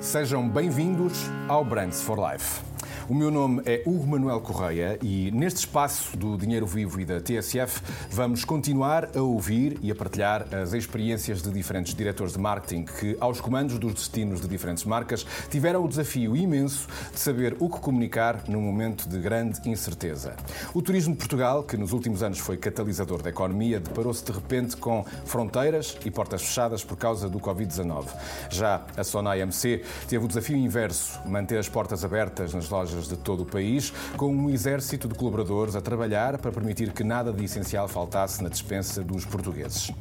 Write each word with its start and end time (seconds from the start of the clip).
Sejam 0.00 0.48
bem-vindos 0.48 1.12
ao 1.48 1.64
Brands 1.64 2.00
for 2.02 2.18
Life. 2.18 2.75
O 3.08 3.14
meu 3.14 3.30
nome 3.30 3.62
é 3.66 3.84
Hugo 3.86 4.04
Manuel 4.04 4.40
Correia 4.40 4.98
e 5.00 5.30
neste 5.30 5.60
espaço 5.60 6.16
do 6.16 6.36
Dinheiro 6.36 6.66
Vivo 6.66 7.00
e 7.00 7.04
da 7.04 7.20
TSF 7.20 7.80
vamos 8.10 8.44
continuar 8.44 9.10
a 9.16 9.20
ouvir 9.20 9.78
e 9.80 9.92
a 9.92 9.94
partilhar 9.94 10.52
as 10.52 10.72
experiências 10.72 11.40
de 11.40 11.52
diferentes 11.52 11.94
diretores 11.94 12.32
de 12.32 12.40
marketing 12.40 12.84
que, 12.84 13.16
aos 13.20 13.40
comandos 13.40 13.78
dos 13.78 13.94
destinos 13.94 14.40
de 14.40 14.48
diferentes 14.48 14.84
marcas, 14.84 15.24
tiveram 15.48 15.84
o 15.84 15.88
desafio 15.88 16.36
imenso 16.36 16.88
de 17.12 17.20
saber 17.20 17.56
o 17.60 17.70
que 17.70 17.78
comunicar 17.78 18.42
num 18.48 18.60
momento 18.60 19.08
de 19.08 19.20
grande 19.20 19.60
incerteza. 19.70 20.34
O 20.74 20.82
turismo 20.82 21.12
de 21.12 21.18
Portugal, 21.20 21.62
que 21.62 21.76
nos 21.76 21.92
últimos 21.92 22.24
anos 22.24 22.40
foi 22.40 22.56
catalisador 22.56 23.22
da 23.22 23.30
economia, 23.30 23.78
deparou-se 23.78 24.24
de 24.24 24.32
repente 24.32 24.76
com 24.76 25.04
fronteiras 25.24 25.96
e 26.04 26.10
portas 26.10 26.42
fechadas 26.42 26.82
por 26.82 26.96
causa 26.96 27.28
do 27.28 27.38
Covid-19. 27.38 28.06
Já 28.50 28.84
a 28.96 29.04
Sonai 29.04 29.42
MC 29.42 29.84
teve 30.08 30.24
o 30.24 30.28
desafio 30.28 30.56
inverso, 30.56 31.20
manter 31.24 31.58
as 31.58 31.68
portas 31.68 32.04
abertas 32.04 32.52
nas 32.52 32.68
lojas 32.68 32.95
lojas 32.96 33.08
de 33.08 33.16
todo 33.16 33.42
o 33.42 33.46
país, 33.46 33.92
com 34.16 34.34
um 34.34 34.48
exército 34.48 35.06
de 35.06 35.14
colaboradores 35.14 35.76
a 35.76 35.80
trabalhar 35.80 36.38
para 36.38 36.50
permitir 36.50 36.92
que 36.92 37.04
nada 37.04 37.32
de 37.32 37.44
essencial 37.44 37.86
faltasse 37.86 38.42
na 38.42 38.48
dispensa 38.48 39.02
dos 39.02 39.24
portugueses. 39.24 39.92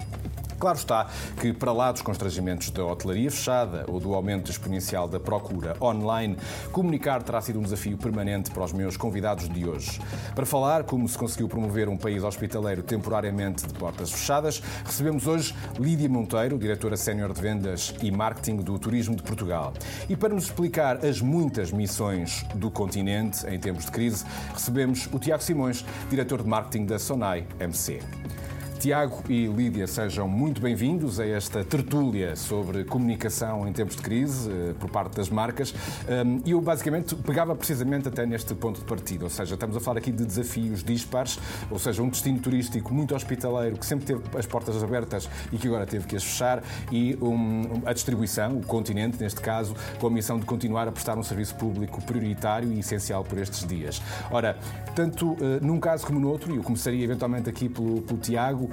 Claro 0.58 0.78
está 0.78 1.08
que, 1.40 1.52
para 1.52 1.72
lá 1.72 1.92
dos 1.92 2.02
constrangimentos 2.02 2.70
da 2.70 2.86
hotelaria 2.86 3.30
fechada 3.30 3.86
ou 3.88 4.00
do 4.00 4.14
aumento 4.14 4.50
exponencial 4.50 5.08
da 5.08 5.20
procura 5.20 5.76
online, 5.82 6.38
comunicar 6.72 7.22
terá 7.24 7.42
sido 7.42 7.60
um 7.60 7.64
desafio 7.64 7.98
permanente 7.98 8.52
para 8.52 8.64
os 8.64 8.72
meus 8.72 8.96
convidados 8.96 9.50
de 9.50 9.68
hoje. 9.68 10.00
Para 10.34 10.46
falar 10.46 10.84
como 10.84 11.08
se 11.08 11.18
conseguiu 11.18 11.48
promover 11.48 11.90
um 11.90 11.98
país 11.98 12.24
hospitaleiro 12.24 12.82
temporariamente 12.84 13.68
de 13.68 13.74
portas 13.74 14.12
fechadas, 14.12 14.62
recebemos 14.86 15.28
hoje 15.28 15.54
Lídia 15.78 16.10
Monteiro, 16.10 16.58
diretora 16.58 16.96
sénior 16.96 17.34
de 17.34 17.42
vendas 17.42 17.94
e 18.02 18.10
marketing 18.10 18.58
do 18.58 18.80
Turismo 18.80 19.16
de 19.16 19.24
Portugal. 19.24 19.74
E 20.10 20.16
para 20.16 20.34
nos 20.34 20.46
explicar 20.46 21.06
as 21.06 21.20
muitas 21.20 21.72
missões 21.72 22.46
do 22.56 22.72
continente 22.86 23.48
em 23.48 23.60
tempos 23.60 23.86
de 23.86 23.92
crise, 23.92 24.24
recebemos 24.54 25.10
o 25.12 25.18
Tiago 25.18 25.42
Simões, 25.42 25.84
diretor 26.08 26.44
de 26.44 26.48
marketing 26.48 26.86
da 26.86 27.00
Sonai 27.00 27.48
MC. 27.60 28.00
Tiago 28.80 29.24
e 29.30 29.48
Lídia, 29.48 29.88
sejam 29.88 30.28
muito 30.28 30.62
bem-vindos 30.62 31.20
a 31.20 31.26
esta 31.26 31.64
tertúlia 31.64 32.36
sobre 32.36 32.84
comunicação 32.84 33.68
em 33.68 33.74
tempos 33.74 33.96
de 33.96 34.02
crise 34.02 34.52
eh, 34.52 34.74
por 34.80 34.90
parte 34.90 35.16
das 35.16 35.30
marcas. 35.30 35.74
E 36.46 36.52
eu, 36.52 36.62
basicamente, 36.62 37.16
pegava 37.16 37.56
precisamente 37.56 38.08
até 38.08 38.26
neste 38.26 38.54
ponto 38.54 38.80
de 38.80 38.86
partida, 38.86 39.24
ou 39.24 39.30
seja, 39.30 39.56
estamos 39.56 39.76
a 39.76 39.80
falar 39.80 39.98
aqui 39.98 40.12
de 40.12 40.26
desafios 40.26 40.84
dispares, 40.84 41.40
ou 41.72 41.80
seja, 41.80 42.04
um 42.04 42.10
destino 42.10 42.40
turístico 42.40 42.94
muito 42.94 43.16
hospitaleiro 43.16 43.78
que 43.78 43.86
sempre 43.86 44.06
teve 44.06 44.22
as 44.38 44.46
portas 44.46 44.84
abertas 44.84 45.30
e 45.52 45.58
que 45.58 45.68
agora 45.68 45.86
teve 45.86 46.06
que 46.06 46.16
as 46.16 46.24
fechar, 46.24 46.64
e 46.92 47.18
um, 47.22 47.82
a 47.86 47.94
distribuição, 47.94 48.58
o 48.58 48.66
continente, 48.66 49.18
neste 49.20 49.42
caso, 49.42 49.76
com 50.00 50.08
a 50.08 50.12
missão 50.12 50.38
de 50.38 50.46
continuar 50.46 50.88
a 50.88 50.92
prestar 50.92 51.18
um 51.18 51.24
serviço 51.24 51.56
público 51.56 52.02
prioritário 52.04 52.72
e 52.72 52.80
essencial 52.80 53.24
por 53.24 53.38
estes 53.38 53.66
dias. 53.66 54.02
Ora, 54.30 54.58
tanto 54.96 55.34
uh, 55.34 55.38
num 55.62 55.80
caso 55.80 56.06
como 56.06 56.20
no 56.20 56.30
outro, 56.30 56.54
e 56.54 56.58
eu 56.58 56.64
começaria 56.64 57.04
eventualmente 57.04 57.50
aqui 57.50 57.68
pelo, 57.68 58.02
pelo 58.02 58.20
Tiago, 58.20 58.65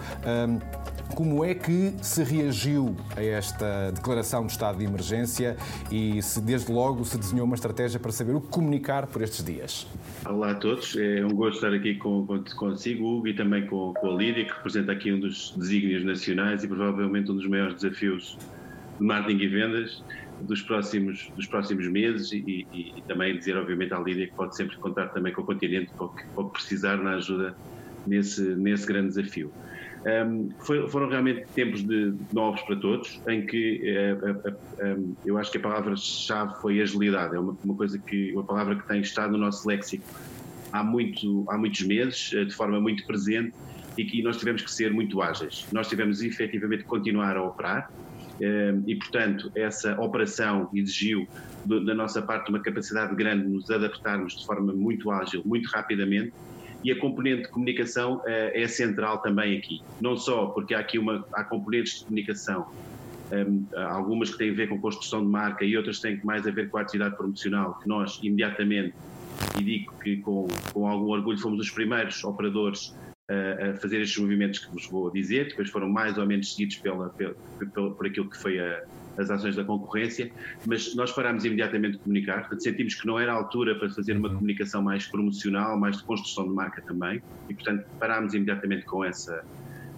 como 1.15 1.45
é 1.45 1.55
que 1.55 1.95
se 2.01 2.23
reagiu 2.25 2.97
a 3.17 3.23
esta 3.23 3.91
declaração 3.93 4.47
de 4.47 4.53
estado 4.53 4.79
de 4.79 4.84
emergência 4.84 5.57
e 5.91 6.23
se 6.23 6.41
desde 6.41 6.73
logo 6.73 7.05
se 7.05 7.19
desenhou 7.19 7.45
uma 7.45 7.55
estratégia 7.55 8.01
para 8.01 8.11
saber 8.11 8.34
o 8.34 8.41
que 8.41 8.49
comunicar 8.49 9.07
por 9.07 9.23
estes 9.23 9.45
dias? 9.45 9.87
Olá 10.25 10.53
a 10.53 10.55
todos, 10.55 10.97
é 10.97 11.25
um 11.25 11.34
gosto 11.34 11.57
estar 11.57 11.75
aqui 11.75 11.97
com, 11.97 12.27
consigo, 12.57 13.05
Hugo, 13.05 13.29
e 13.29 13.34
também 13.34 13.67
com, 13.67 13.93
com 13.95 14.11
a 14.11 14.15
Lídia, 14.15 14.45
que 14.45 14.53
representa 14.53 14.93
aqui 14.93 15.12
um 15.12 15.21
dos 15.21 15.55
desígnios 15.57 16.05
nacionais 16.05 16.65
e 16.65 16.69
provavelmente 16.69 17.31
um 17.31 17.37
dos 17.37 17.47
maiores 17.47 17.75
desafios 17.77 18.39
de 18.99 19.05
marketing 19.05 19.43
e 19.43 19.49
vendas 19.49 20.03
dos 20.43 20.62
próximos, 20.62 21.31
dos 21.37 21.47
próximos 21.47 21.87
meses 21.89 22.33
e, 22.33 22.66
e, 22.72 22.95
e, 22.97 23.03
também 23.03 23.37
dizer, 23.37 23.56
obviamente, 23.56 23.95
à 23.95 23.99
Lídia 23.99 24.27
que 24.27 24.34
pode 24.34 24.56
sempre 24.56 24.77
contar 24.77 25.09
também 25.09 25.33
com 25.33 25.43
o 25.43 25.45
continente 25.45 25.91
para 25.97 26.06
o 26.06 26.45
que, 26.49 26.53
precisar 26.53 26.97
na 26.97 27.15
ajuda 27.15 27.55
nesse, 28.06 28.43
nesse 28.43 28.87
grande 28.87 29.09
desafio. 29.09 29.53
Um, 30.05 30.51
foi, 30.59 30.89
foram 30.89 31.09
realmente 31.09 31.47
tempos 31.55 31.83
de, 31.83 32.11
de, 32.11 32.35
novos 32.35 32.61
para 32.63 32.75
todos, 32.77 33.21
em 33.29 33.47
que 33.47 33.83
uh, 34.19 35.17
eu 35.25 35.39
acho 35.39 35.53
que 35.53 35.59
a 35.59 35.61
palavra-chave 35.61 36.61
foi 36.61 36.81
agilidade. 36.81 37.37
É 37.37 37.39
uma, 37.39 37.57
uma, 37.65 37.75
coisa 37.75 37.99
que, 37.99 38.33
uma 38.33 38.43
palavra 38.43 38.75
que 38.75 38.87
tem 38.89 39.01
estado 39.01 39.33
no 39.33 39.39
nosso 39.39 39.67
léxico 39.69 40.05
há, 40.73 40.83
muito, 40.83 41.45
há 41.49 41.57
muitos 41.57 41.83
meses, 41.83 42.33
eh, 42.35 42.45
de 42.45 42.55
forma 42.55 42.81
muito 42.81 43.07
presente, 43.07 43.55
e 43.97 44.05
que 44.05 44.23
nós 44.23 44.39
tivemos 44.39 44.63
que 44.63 44.73
ser 44.73 44.93
muito 44.93 45.21
ágeis. 45.23 45.67
Nós 45.71 45.89
tivemos 45.89 46.23
efetivamente 46.23 46.83
que 46.83 46.89
continuar 46.89 47.37
a 47.37 47.43
operar, 47.43 47.91
e, 48.87 48.97
portanto, 48.97 49.53
essa 49.55 50.01
operação 50.01 50.69
exigiu 50.75 51.29
da 51.65 51.95
nossa 51.95 52.21
parte 52.21 52.49
uma 52.49 52.59
capacidade 52.59 53.15
grande 53.15 53.45
de 53.45 53.51
nos 53.51 53.71
adaptarmos 53.71 54.37
de 54.37 54.45
forma 54.45 54.73
muito 54.73 55.13
ágil, 55.13 55.43
muito 55.45 55.69
rapidamente, 55.71 56.33
e 56.84 56.91
a 56.91 56.98
componente 56.98 57.43
de 57.43 57.48
comunicação 57.48 58.16
uh, 58.16 58.22
é 58.26 58.66
central 58.66 59.19
também 59.19 59.59
aqui. 59.59 59.81
Não 60.00 60.16
só 60.16 60.47
porque 60.47 60.75
há 60.75 60.81
aqui 60.81 60.98
uma, 60.98 61.25
há 61.32 61.44
componentes 61.44 62.00
de 62.00 62.04
comunicação, 62.04 62.66
um, 63.31 63.37
ehm, 63.37 63.66
algumas 63.75 64.31
que 64.31 64.38
têm 64.38 64.50
a 64.50 64.54
ver 64.54 64.69
com 64.69 64.81
construção 64.81 65.21
de 65.21 65.28
marca 65.28 65.65
e 65.65 65.76
outras 65.76 66.00
têm 66.00 66.21
mais 66.25 66.47
a 66.47 66.50
ver 66.50 66.69
com 66.69 66.78
a 66.78 66.82
atividade 66.82 67.16
promocional, 67.16 67.78
que 67.78 67.88
nós 67.88 68.19
imediatamente, 68.22 68.94
e 69.59 69.65
digo 69.65 69.92
que 70.03 70.19
com, 70.19 70.47
com 70.72 70.87
algum 70.87 71.10
orgulho 71.10 71.38
fomos 71.38 71.60
os 71.60 71.71
primeiros 71.71 72.22
operadores 72.25 72.88
uh, 73.31 73.71
a 73.71 73.75
fazer 73.76 74.00
estes 74.00 74.19
movimentos 74.21 74.59
que 74.59 74.71
vos 74.71 74.87
vou 74.88 75.10
dizer, 75.10 75.48
depois 75.48 75.71
foram 75.71 75.88
mais 75.88 76.19
ou 76.19 76.26
menos 76.26 76.53
seguidos 76.53 76.76
pela, 76.76 77.09
pela 77.10 77.34
por 77.94 78.06
aquilo 78.06 78.28
que 78.28 78.37
foi 78.37 78.59
a 78.59 78.82
as 79.17 79.31
ações 79.31 79.56
da 79.56 79.65
concorrência, 79.65 80.31
mas 80.67 80.95
nós 80.95 81.12
parámos 81.12 81.45
imediatamente 81.45 81.93
de 81.93 81.99
comunicar, 81.99 82.49
sentimos 82.59 82.95
que 82.95 83.06
não 83.06 83.19
era 83.19 83.33
a 83.33 83.37
altura 83.37 83.75
para 83.75 83.91
fazer 83.91 84.17
uma 84.17 84.28
uhum. 84.28 84.34
comunicação 84.37 84.83
mais 84.83 85.06
promocional, 85.06 85.78
mais 85.78 85.99
de 85.99 86.05
construção 86.05 86.49
de 86.49 86.55
marca 86.55 86.83
também, 86.83 87.22
e 87.49 87.55
portanto 87.55 87.87
parámos 87.99 88.34
imediatamente 88.34 88.84
com 88.84 89.05
essa, 89.05 89.45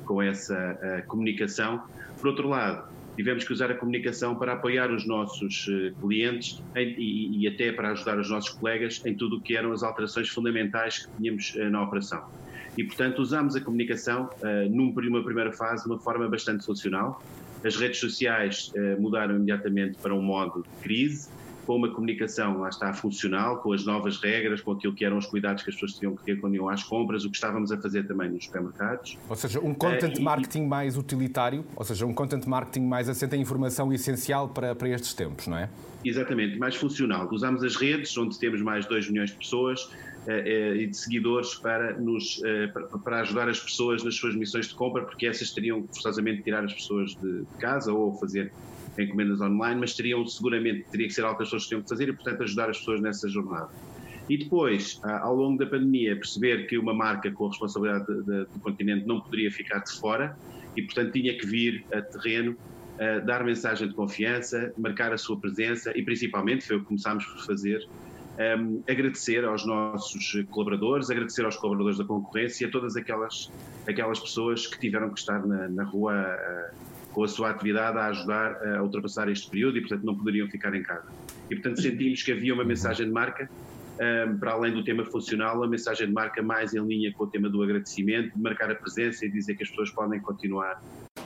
com 0.05 0.21
essa 0.21 0.79
uh, 0.83 1.07
comunicação. 1.07 1.83
Por 2.21 2.29
outro 2.29 2.49
lado, 2.49 2.89
tivemos 3.17 3.45
que 3.45 3.53
usar 3.53 3.71
a 3.71 3.75
comunicação 3.75 4.35
para 4.35 4.53
apoiar 4.53 4.91
os 4.91 5.07
nossos 5.07 5.67
uh, 5.69 5.95
clientes 6.01 6.63
em, 6.75 6.95
e, 6.99 7.39
e, 7.43 7.49
até 7.49 7.73
para 7.73 7.91
ajudar 7.91 8.19
os 8.19 8.29
nossos 8.31 8.51
colegas 8.51 9.01
em 9.05 9.15
tudo 9.15 9.37
o 9.37 9.41
que 9.41 9.57
eram 9.57 9.73
as 9.73 9.83
alterações 9.83 10.29
fundamentais 10.29 11.07
que 11.07 11.17
tínhamos 11.17 11.55
uh, 11.55 11.71
na 11.71 11.83
operação. 11.83 12.25
E, 12.77 12.83
portanto, 12.83 13.21
usámos 13.21 13.55
a 13.55 13.61
comunicação 13.61 14.29
uh, 14.43 14.69
numa 14.69 15.23
primeira 15.23 15.53
fase 15.53 15.85
de 15.85 15.91
uma 15.91 15.99
forma 15.99 16.29
bastante 16.29 16.65
funcional, 16.65 17.23
as 17.65 17.77
redes 17.77 17.99
sociais 17.99 18.73
uh, 18.77 19.01
mudaram 19.01 19.37
imediatamente 19.37 19.99
para 19.99 20.15
um 20.15 20.23
modo 20.23 20.63
de 20.63 20.83
crise, 20.83 21.29
com 21.65 21.77
uma 21.77 21.91
comunicação, 21.91 22.61
lá 22.61 22.69
está, 22.69 22.93
funcional, 22.93 23.59
com 23.59 23.73
as 23.73 23.85
novas 23.85 24.19
regras, 24.19 24.61
com 24.61 24.73
aquilo 24.73 24.93
que 24.95 25.05
eram 25.05 25.17
os 25.17 25.27
cuidados 25.27 25.63
que 25.63 25.71
as 25.71 25.77
pessoas 25.77 25.95
tinham 25.95 26.15
que 26.15 26.23
ter 26.23 26.39
quando 26.39 26.55
iam 26.55 26.69
às 26.69 26.83
compras, 26.83 27.25
o 27.25 27.31
que 27.31 27.37
estávamos 27.37 27.73
a 27.73 27.79
fazer 27.79 28.07
também 28.07 28.31
nos 28.31 28.45
supermercados. 28.45 29.17
Ou 29.29 29.37
seja, 29.37 29.61
um 29.61 29.73
content 29.73 30.19
uh, 30.19 30.23
marketing 30.23 30.65
e... 30.65 30.67
mais 30.67 30.97
utilitário, 30.97 31.65
ou 31.75 31.85
seja, 31.85 32.05
um 32.05 32.13
content 32.13 32.45
marketing 32.47 32.87
mais 32.87 33.09
assente 33.09 33.35
em 33.35 33.41
informação 33.41 33.93
essencial 33.93 34.49
para, 34.49 34.75
para 34.75 34.89
estes 34.91 35.15
tempos, 35.15 35.47
não 35.47 35.57
é? 35.57 35.69
Exatamente, 36.05 36.59
mais 36.59 36.77
funcional. 36.77 37.27
Usamos 37.33 37.63
as 37.63 37.77
redes, 37.77 38.17
onde 38.19 38.39
temos 38.39 38.61
mais 38.61 38.85
de 38.85 38.91
2 38.91 39.09
milhões 39.09 39.31
de 39.31 39.37
pessoas, 39.37 39.89
eh, 39.91 39.97
eh, 39.97 40.14
e 40.27 40.87
de 40.87 40.97
seguidores 40.97 41.55
para, 41.55 41.99
nos, 41.99 42.43
eh, 42.45 42.73
para 43.03 43.21
ajudar 43.21 43.49
as 43.49 43.61
pessoas 43.61 44.03
nas 44.03 44.15
suas 44.15 44.35
missões 44.35 44.69
de 44.69 44.75
compra, 44.75 45.03
porque 45.03 45.27
essas 45.27 45.51
teriam 45.51 45.87
forçosamente 45.87 46.43
tirar 46.43 46.65
as 46.65 46.73
pessoas 46.73 47.15
de 47.17 47.45
casa 47.59 47.93
ou 47.93 48.15
fazer 48.19 48.53
encomendas 48.99 49.41
online, 49.41 49.81
mas 49.81 49.95
teriam 49.95 50.27
seguramente, 50.27 50.87
teria 50.91 51.07
que 51.07 51.13
ser 51.13 51.25
algo 51.25 51.37
que 51.37 51.43
as 51.43 51.49
pessoas 51.49 51.67
tinham 51.67 51.83
que 51.83 51.89
fazer 51.89 52.09
e, 52.09 52.13
portanto, 52.13 52.43
ajudar 52.43 52.71
as 52.71 52.79
pessoas 52.79 53.01
nessa 53.01 53.29
jornada. 53.29 53.69
E 54.29 54.39
depois, 54.39 54.99
ao 55.03 55.35
longo 55.35 55.59
da 55.59 55.67
pandemia, 55.67 56.17
perceber 56.17 56.67
que 56.67 56.79
uma 56.79 56.95
marca 56.95 57.31
com 57.31 57.45
a 57.45 57.49
responsabilidade 57.49 58.07
de, 58.07 58.23
de, 58.23 58.45
do 58.47 58.61
continente 58.61 59.07
não 59.07 59.21
poderia 59.21 59.51
ficar 59.51 59.81
de 59.81 59.93
fora 59.93 60.39
e, 60.75 60.81
portanto, 60.81 61.13
tinha 61.13 61.37
que 61.37 61.45
vir 61.45 61.85
a 61.93 62.01
terreno, 62.01 62.57
dar 63.27 63.45
mensagem 63.45 63.89
de 63.89 63.95
confiança, 63.95 64.73
marcar 64.79 65.13
a 65.13 65.19
sua 65.19 65.39
presença 65.39 65.93
e, 65.95 66.03
principalmente, 66.03 66.65
foi 66.65 66.77
o 66.77 66.81
que 66.81 66.87
começámos 66.87 67.27
por 67.27 67.45
fazer, 67.45 67.87
um, 68.39 68.83
agradecer 68.89 69.45
aos 69.45 69.65
nossos 69.65 70.45
colaboradores, 70.51 71.11
agradecer 71.11 71.45
aos 71.45 71.57
colaboradores 71.57 71.99
da 71.99 72.05
concorrência, 72.05 72.67
a 72.67 72.71
todas 72.71 72.97
aquelas, 72.97 73.51
aquelas 73.87 74.19
pessoas 74.19 74.67
que 74.67 74.79
tiveram 74.79 75.11
que 75.11 75.21
estar 75.21 75.45
na, 75.47 75.69
na 75.69 75.85
rua 75.85 76.15
uh, 76.15 76.95
com 77.13 77.23
a 77.23 77.29
sua 77.29 77.51
atividade 77.51 77.97
a 77.97 78.07
ajudar 78.07 78.57
a 78.77 78.83
ultrapassar 78.83 79.29
este 79.29 79.49
período 79.49 79.79
e, 79.79 79.81
portanto, 79.81 80.05
não 80.05 80.17
poderiam 80.17 80.49
ficar 80.49 80.75
em 80.75 80.83
casa. 80.83 81.07
E, 81.49 81.55
portanto, 81.55 81.81
sentimos 81.81 82.23
que 82.23 82.33
havia 82.33 82.53
uma 82.53 82.65
mensagem 82.65 83.07
de 83.07 83.13
marca, 83.13 83.49
um, 83.95 84.37
para 84.39 84.53
além 84.53 84.73
do 84.73 84.83
tema 84.83 85.05
funcional, 85.05 85.63
a 85.63 85.69
mensagem 85.69 86.09
de 86.09 86.13
marca 86.13 86.43
mais 86.43 86.75
em 86.75 86.85
linha 86.85 87.13
com 87.13 87.25
o 87.25 87.27
tema 87.29 87.49
do 87.49 87.63
agradecimento, 87.63 88.35
de 88.35 88.43
marcar 88.43 88.71
a 88.71 88.75
presença 88.75 89.25
e 89.25 89.31
dizer 89.31 89.55
que 89.55 89.63
as 89.63 89.71
pessoas 89.71 89.91
podem 89.91 90.21
continuar 90.21 90.83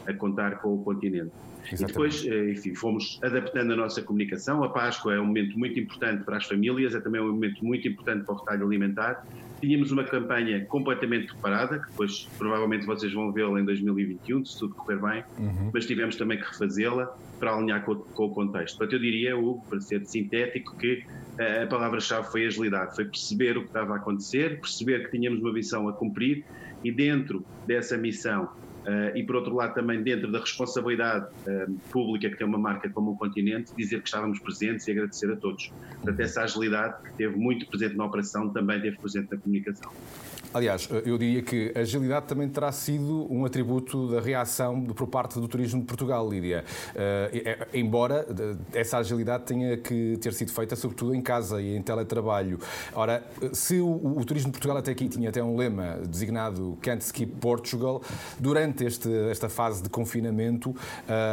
a 0.09 0.15
contar 0.15 0.59
com 0.61 0.75
o 0.75 0.83
continente. 0.83 1.31
Exatamente. 1.71 1.83
E 1.83 1.87
depois, 1.87 2.27
eh, 2.27 2.53
enfim, 2.53 2.75
fomos 2.75 3.21
adaptando 3.23 3.73
a 3.73 3.77
nossa 3.77 4.01
comunicação. 4.03 4.65
A 4.65 4.71
Páscoa 4.71 5.15
é 5.15 5.21
um 5.21 5.27
momento 5.27 5.59
muito 5.59 5.79
importante 5.79 6.25
para 6.25 6.39
as 6.39 6.47
famílias, 6.47 6.95
é 6.95 7.01
também 7.01 7.21
um 7.21 7.33
momento 7.33 7.65
muito 7.65 7.87
importante 7.87 8.25
para 8.25 8.35
o 8.35 8.39
retalho 8.39 8.67
alimentar. 8.67 9.27
Tínhamos 9.61 9.91
uma 9.91 10.05
campanha 10.05 10.65
completamente 10.65 11.27
preparada, 11.27 11.79
que 11.79 11.91
depois 11.91 12.29
provavelmente 12.39 12.87
vocês 12.87 13.13
vão 13.13 13.33
vê-la 13.33 13.61
em 13.61 13.65
2021, 13.65 14.45
se 14.45 14.59
tudo 14.59 14.75
correr 14.75 14.99
bem, 15.01 15.25
uhum. 15.39 15.71
mas 15.75 15.85
tivemos 15.85 16.17
também 16.17 16.39
que 16.39 16.45
refazê-la 16.45 17.15
para 17.39 17.55
alinhar 17.55 17.85
com, 17.85 17.97
com, 17.97 18.25
o 18.25 18.31
contexto. 18.31 18.79
Portanto, 18.79 18.95
eu 18.95 19.01
diria, 19.01 19.37
Hugo, 19.37 19.65
para 19.69 19.81
ser 19.81 20.07
sintético, 20.07 20.77
que 20.77 21.05
eh, 21.39 21.65
a 21.65 21.67
palavra-chave 21.67 22.31
foi 22.31 22.47
agilidade, 22.47 22.95
foi 22.95 23.05
perceber 23.05 23.59
o 23.59 23.63
que 23.63 23.69
estava 23.69 23.95
a 23.95 23.97
acontecer, 23.97 24.61
perceber 24.61 25.05
que 25.05 25.19
tínhamos 25.19 25.41
uma 25.41 25.53
missão 25.53 25.89
a 25.89 25.93
cumprir 25.93 26.45
e 26.83 26.93
dentro 26.93 27.45
dessa 27.67 27.97
missão 27.97 28.49
Uh, 28.88 29.14
e 29.14 29.23
por 29.23 29.37
outro 29.37 29.55
lado 29.55 29.75
também 29.75 30.02
dentro 30.02 30.32
da 30.32 30.40
responsabilidade 30.40 31.26
uh, 31.46 31.70
pública 31.90 32.31
que 32.31 32.38
tem 32.38 32.46
uma 32.46 32.56
marca 32.56 32.88
como 32.88 33.11
o 33.11 33.17
Continente, 33.19 33.70
dizer 33.76 34.00
que 34.00 34.08
estávamos 34.08 34.38
presentes 34.38 34.88
e 34.88 34.93
agradecer 34.93 35.31
a 35.31 35.37
todos. 35.37 35.70
Portanto, 35.96 36.20
essa 36.20 36.43
agilidade 36.43 37.02
que 37.02 37.12
teve 37.19 37.37
muito 37.37 37.67
presente 37.67 37.96
na 37.96 38.06
operação 38.06 38.49
também 38.49 38.81
teve 38.81 38.96
presente 38.96 39.31
na 39.31 39.37
comunicação. 39.37 39.93
Aliás, 40.55 40.88
eu 41.05 41.19
diria 41.19 41.43
que 41.43 41.70
a 41.76 41.81
agilidade 41.81 42.26
também 42.26 42.49
terá 42.49 42.73
sido 42.73 43.31
um 43.31 43.44
atributo 43.44 44.08
da 44.08 44.20
reação 44.23 44.82
por 44.82 45.06
parte 45.06 45.38
do 45.38 45.46
turismo 45.46 45.81
de 45.81 45.87
Portugal, 45.87 46.26
Lídia. 46.26 46.64
Uh, 46.94 47.67
embora 47.75 48.26
essa 48.73 48.96
agilidade 48.96 49.44
tenha 49.44 49.76
que 49.76 50.17
ter 50.19 50.32
sido 50.32 50.50
feita 50.50 50.75
sobretudo 50.75 51.14
em 51.14 51.20
casa 51.20 51.61
e 51.61 51.76
em 51.76 51.82
teletrabalho. 51.82 52.58
Ora, 52.94 53.23
se 53.52 53.81
o, 53.81 54.19
o 54.19 54.25
turismo 54.25 54.49
de 54.49 54.52
Portugal 54.52 54.79
até 54.79 54.93
aqui 54.93 55.11
tinha 55.11 55.29
até 55.29 55.43
um 55.43 55.56
lema 55.56 55.99
designado 56.08 56.79
Can't 56.81 57.05
Skip 57.05 57.35
Portugal, 57.38 58.00
durante 58.40 58.78
este, 58.85 59.09
esta 59.31 59.49
fase 59.49 59.83
de 59.83 59.89
confinamento, 59.89 60.71
uh, 60.71 60.77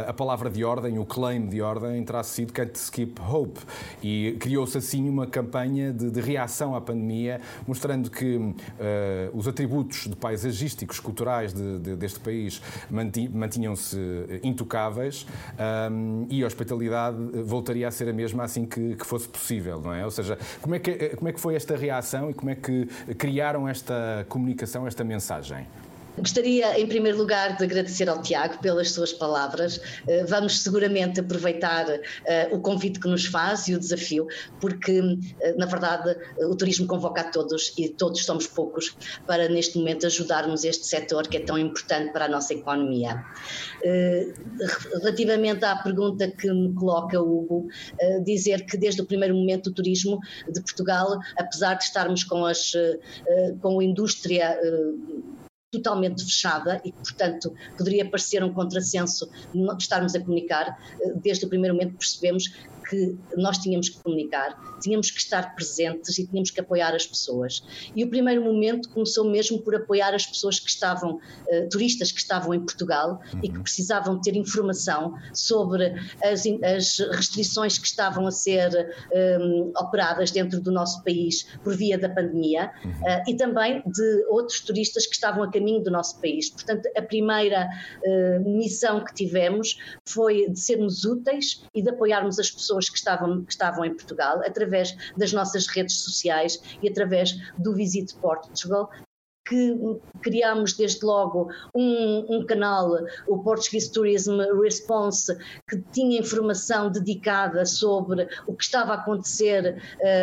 a 0.08 0.12
palavra 0.12 0.50
de 0.50 0.64
ordem, 0.64 0.98
o 0.98 1.04
claim 1.04 1.46
de 1.46 1.60
ordem, 1.60 2.04
terá 2.04 2.22
sido 2.22 2.52
Can't 2.52 2.78
Skip 2.78 3.20
Hope. 3.20 3.60
E 4.02 4.36
criou-se 4.40 4.76
assim 4.78 5.08
uma 5.08 5.26
campanha 5.26 5.92
de, 5.92 6.10
de, 6.10 6.20
reação 6.20 6.74
à 6.74 6.80
pandemia, 6.80 7.40
mostrando 7.66 8.10
que 8.10 8.36
uh, 8.36 8.54
os 9.32 9.46
atributos 9.46 10.06
de 10.06 10.16
paisagísticos, 10.16 11.00
culturais 11.00 11.52
de, 11.52 11.78
de, 11.78 11.96
deste 11.96 12.20
país 12.20 12.60
mantinham-se 12.90 13.96
intocáveis 14.42 15.26
um, 15.90 16.26
e 16.28 16.42
a 16.42 16.46
hospitalidade 16.46 17.16
voltaria 17.44 17.88
a 17.88 17.90
ser 17.90 18.08
a 18.08 18.12
mesma 18.12 18.44
assim 18.44 18.64
que, 18.66 18.96
que, 18.96 19.06
fosse 19.06 19.28
possível, 19.28 19.80
não 19.80 19.92
é? 19.92 20.04
Ou 20.04 20.10
seja, 20.10 20.38
como 20.60 20.74
é, 20.74 20.78
que, 20.78 21.10
como 21.16 21.28
é 21.28 21.32
que 21.32 21.40
foi 21.40 21.54
esta 21.54 21.76
reação 21.76 22.30
e 22.30 22.34
como 22.34 22.50
é 22.50 22.54
que 22.54 22.86
criaram 23.18 23.68
esta 23.68 24.26
comunicação, 24.28 24.86
esta 24.86 25.04
mensagem? 25.04 25.66
Gostaria, 26.18 26.80
em 26.80 26.86
primeiro 26.86 27.18
lugar, 27.18 27.56
de 27.56 27.64
agradecer 27.64 28.08
ao 28.08 28.22
Tiago 28.22 28.58
pelas 28.58 28.90
suas 28.90 29.12
palavras. 29.12 29.80
Eh, 30.06 30.24
vamos 30.24 30.60
seguramente 30.60 31.20
aproveitar 31.20 31.86
eh, 32.24 32.48
o 32.50 32.60
convite 32.60 32.98
que 32.98 33.06
nos 33.06 33.26
faz 33.26 33.68
e 33.68 33.74
o 33.74 33.78
desafio, 33.78 34.26
porque, 34.58 34.98
eh, 35.40 35.54
na 35.58 35.66
verdade, 35.66 36.16
o 36.38 36.56
turismo 36.56 36.86
convoca 36.86 37.20
a 37.20 37.24
todos 37.24 37.74
e 37.76 37.90
todos 37.90 38.24
somos 38.24 38.46
poucos 38.46 38.96
para, 39.26 39.46
neste 39.48 39.76
momento, 39.78 40.06
ajudarmos 40.06 40.64
este 40.64 40.86
setor 40.86 41.28
que 41.28 41.36
é 41.36 41.40
tão 41.40 41.58
importante 41.58 42.12
para 42.12 42.24
a 42.24 42.28
nossa 42.28 42.54
economia. 42.54 43.22
Relativamente 45.00 45.64
à 45.64 45.76
pergunta 45.76 46.30
que 46.30 46.50
me 46.50 46.72
coloca 46.74 47.20
o 47.20 47.38
Hugo, 47.38 47.68
dizer 48.24 48.64
que 48.64 48.76
desde 48.76 49.02
o 49.02 49.06
primeiro 49.06 49.34
momento 49.34 49.68
o 49.68 49.72
turismo 49.72 50.18
de 50.48 50.60
Portugal, 50.60 51.18
apesar 51.38 51.74
de 51.74 51.84
estarmos 51.84 52.24
com, 52.24 52.44
as, 52.44 52.72
com 53.60 53.80
a 53.80 53.84
indústria 53.84 54.58
totalmente 55.76 56.24
fechada 56.24 56.80
e, 56.84 56.92
portanto, 56.92 57.54
poderia 57.76 58.08
parecer 58.08 58.42
um 58.42 58.52
contrassenso 58.52 59.28
estarmos 59.78 60.14
a 60.14 60.20
comunicar. 60.20 60.78
Eh, 61.00 61.12
desde 61.16 61.46
o 61.46 61.48
primeiro 61.48 61.74
momento 61.74 61.96
percebemos 61.96 62.52
que 62.88 63.16
nós 63.36 63.58
tínhamos 63.58 63.88
que 63.88 64.02
comunicar, 64.02 64.56
tínhamos 64.80 65.10
que 65.10 65.18
estar 65.18 65.54
presentes 65.54 66.18
e 66.18 66.26
tínhamos 66.26 66.50
que 66.50 66.60
apoiar 66.60 66.94
as 66.94 67.06
pessoas. 67.06 67.62
E 67.94 68.04
o 68.04 68.10
primeiro 68.10 68.42
momento 68.42 68.88
começou 68.90 69.28
mesmo 69.30 69.60
por 69.62 69.74
apoiar 69.74 70.14
as 70.14 70.26
pessoas 70.26 70.60
que 70.60 70.70
estavam, 70.70 71.16
uh, 71.16 71.68
turistas 71.70 72.12
que 72.12 72.20
estavam 72.20 72.54
em 72.54 72.60
Portugal 72.60 73.20
uhum. 73.32 73.40
e 73.42 73.48
que 73.48 73.56
uhum. 73.56 73.62
precisavam 73.62 74.20
ter 74.20 74.36
informação 74.36 75.14
sobre 75.32 75.94
as, 76.22 76.44
as 76.62 76.98
restrições 77.16 77.78
que 77.78 77.86
estavam 77.86 78.26
a 78.26 78.30
ser 78.30 78.70
um, 79.40 79.72
operadas 79.76 80.30
dentro 80.30 80.60
do 80.60 80.70
nosso 80.70 81.02
país 81.02 81.46
por 81.62 81.76
via 81.76 81.98
da 81.98 82.08
pandemia 82.08 82.70
uhum. 82.84 82.90
uh, 82.90 83.22
e 83.26 83.36
também 83.36 83.82
de 83.86 84.26
outros 84.28 84.60
turistas 84.60 85.06
que 85.06 85.14
estavam 85.14 85.42
a 85.42 85.50
caminho 85.50 85.82
do 85.82 85.90
nosso 85.90 86.20
país. 86.20 86.50
Portanto, 86.50 86.88
a 86.96 87.02
primeira 87.02 87.66
uh, 87.66 88.56
missão 88.56 89.04
que 89.04 89.14
tivemos 89.14 89.78
foi 90.04 90.48
de 90.48 90.60
sermos 90.60 91.04
úteis 91.04 91.62
e 91.74 91.82
de 91.82 91.90
apoiarmos 91.90 92.38
as 92.38 92.50
pessoas 92.50 92.75
pessoas 92.76 92.90
que 92.90 92.98
estavam, 92.98 93.44
que 93.44 93.52
estavam 93.52 93.84
em 93.84 93.94
Portugal, 93.94 94.42
através 94.44 94.96
das 95.16 95.32
nossas 95.32 95.66
redes 95.66 95.96
sociais 96.00 96.60
e 96.82 96.88
através 96.88 97.36
do 97.58 97.74
Visit 97.74 98.14
Portugal, 98.16 98.90
que 99.46 99.78
criámos 100.20 100.72
desde 100.72 101.04
logo 101.04 101.48
um, 101.74 102.26
um, 102.28 102.46
canal, 102.46 102.98
o 103.28 103.38
Portuguese 103.38 103.90
Tourism 103.92 104.40
Response, 104.60 105.36
que 105.68 105.80
tinha 105.92 106.18
informação 106.20 106.90
dedicada 106.90 107.64
sobre 107.64 108.28
o 108.46 108.54
que 108.54 108.64
estava 108.64 108.92
a 108.92 108.94
acontecer 108.96 109.80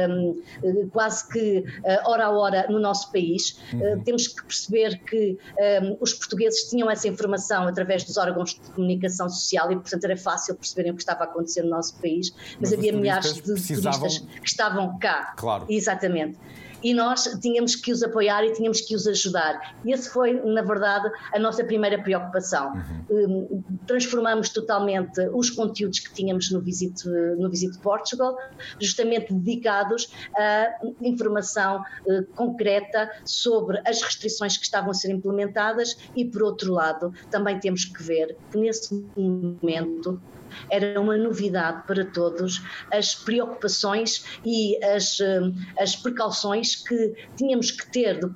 um, 0.09 0.41
quase 0.91 1.27
que 1.29 1.59
uh, 1.59 2.09
hora 2.09 2.25
a 2.25 2.31
hora 2.31 2.67
no 2.69 2.79
nosso 2.79 3.11
país. 3.11 3.57
Uhum. 3.71 3.93
Uh, 3.93 4.03
temos 4.03 4.27
que 4.27 4.43
perceber 4.43 4.99
que 5.03 5.37
um, 5.81 5.97
os 6.01 6.13
portugueses 6.13 6.69
tinham 6.69 6.89
essa 6.89 7.07
informação 7.07 7.67
através 7.67 8.03
dos 8.03 8.17
órgãos 8.17 8.55
de 8.55 8.71
comunicação 8.71 9.29
social 9.29 9.71
e, 9.71 9.75
portanto, 9.75 10.03
era 10.03 10.17
fácil 10.17 10.55
perceberem 10.55 10.91
o 10.91 10.95
que 10.95 11.01
estava 11.01 11.21
a 11.21 11.27
acontecer 11.27 11.63
no 11.63 11.69
nosso 11.69 11.95
país, 12.01 12.33
mas, 12.59 12.71
mas 12.71 12.73
havia 12.73 12.91
milhares 12.91 13.33
de 13.35 13.41
turistas 13.41 14.19
que 14.19 14.47
estavam 14.47 14.99
cá. 14.99 15.33
Claro. 15.37 15.65
Exatamente 15.69 16.37
e 16.83 16.93
nós 16.93 17.23
tínhamos 17.41 17.75
que 17.75 17.91
os 17.91 18.03
apoiar 18.03 18.43
e 18.43 18.53
tínhamos 18.53 18.81
que 18.81 18.95
os 18.95 19.07
ajudar. 19.07 19.75
E 19.85 19.91
esse 19.91 20.09
foi, 20.09 20.33
na 20.33 20.61
verdade, 20.61 21.09
a 21.33 21.39
nossa 21.39 21.63
primeira 21.63 22.01
preocupação. 22.01 22.73
Uhum. 23.09 23.49
Hum, 23.49 23.63
transformamos 23.87 24.49
totalmente 24.49 25.19
os 25.33 25.49
conteúdos 25.49 25.99
que 25.99 26.13
tínhamos 26.13 26.51
no 26.51 26.61
Visit, 26.61 27.07
no 27.37 27.49
Visit 27.49 27.77
Portugal, 27.79 28.37
justamente 28.79 29.33
dedicados 29.33 30.11
a 30.35 30.73
informação 31.01 31.83
uh, 32.05 32.23
concreta 32.35 33.11
sobre 33.25 33.81
as 33.85 34.01
restrições 34.01 34.57
que 34.57 34.65
estavam 34.65 34.91
a 34.91 34.93
ser 34.93 35.11
implementadas 35.11 35.97
e, 36.15 36.25
por 36.25 36.43
outro 36.43 36.73
lado, 36.73 37.13
também 37.29 37.59
temos 37.59 37.85
que 37.85 38.03
ver 38.03 38.35
que 38.51 38.57
nesse 38.57 38.93
momento 39.15 40.21
era 40.69 40.99
uma 40.99 41.17
novidade 41.17 41.83
para 41.87 42.05
todos 42.05 42.61
as 42.91 43.15
preocupações 43.15 44.25
e 44.45 44.83
as, 44.83 45.19
hum, 45.19 45.53
as 45.77 45.95
precauções 45.95 46.75
que 46.75 47.13
tínhamos 47.35 47.71
que 47.71 47.89
ter, 47.91 48.19
de, 48.19 48.29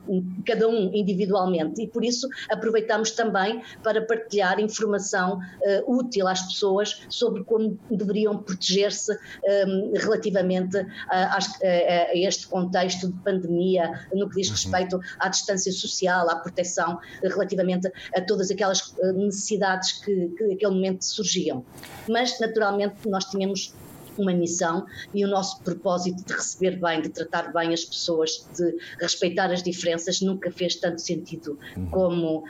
cada 0.45 0.67
um 0.67 0.91
individualmente, 0.93 1.81
e 1.81 1.87
por 1.87 2.03
isso 2.03 2.27
aproveitamos 2.49 3.11
também 3.11 3.61
para 3.83 4.01
partilhar 4.01 4.59
informação 4.59 5.39
uh, 5.39 5.97
útil 5.97 6.27
às 6.27 6.41
pessoas 6.41 7.01
sobre 7.09 7.43
como 7.43 7.77
deveriam 7.89 8.37
proteger-se 8.37 9.13
um, 9.13 9.93
relativamente 9.95 10.77
a, 11.09 11.37
a, 11.37 11.37
a, 11.37 12.17
este 12.17 12.47
contexto 12.47 13.07
de 13.07 13.19
pandemia, 13.19 14.05
no 14.13 14.29
que 14.29 14.37
diz 14.37 14.47
uhum. 14.47 14.53
respeito 14.53 14.99
à 15.19 15.29
distância 15.29 15.71
social, 15.71 16.29
à 16.29 16.35
proteção, 16.37 16.99
relativamente 17.23 17.91
a 18.15 18.21
todas 18.21 18.51
aquelas 18.51 18.93
necessidades 19.15 19.93
que, 19.93 20.29
que 20.29 20.43
naquele 20.47 20.73
momento 20.73 21.03
surgiam 21.03 21.65
mas 22.09 22.39
naturalmente 22.39 23.07
nós 23.07 23.25
tínhamos 23.25 23.73
uma 24.21 24.33
missão 24.33 24.85
e 25.13 25.23
o 25.23 25.27
nosso 25.27 25.61
propósito 25.61 26.25
de 26.25 26.33
receber 26.33 26.79
bem, 26.79 27.01
de 27.01 27.09
tratar 27.09 27.53
bem 27.53 27.73
as 27.73 27.83
pessoas, 27.85 28.47
de 28.55 28.75
respeitar 28.99 29.51
as 29.51 29.63
diferenças, 29.63 30.21
nunca 30.21 30.51
fez 30.51 30.75
tanto 30.75 31.01
sentido 31.01 31.57
uhum. 31.75 31.89
como 31.89 32.37
uh, 32.39 32.43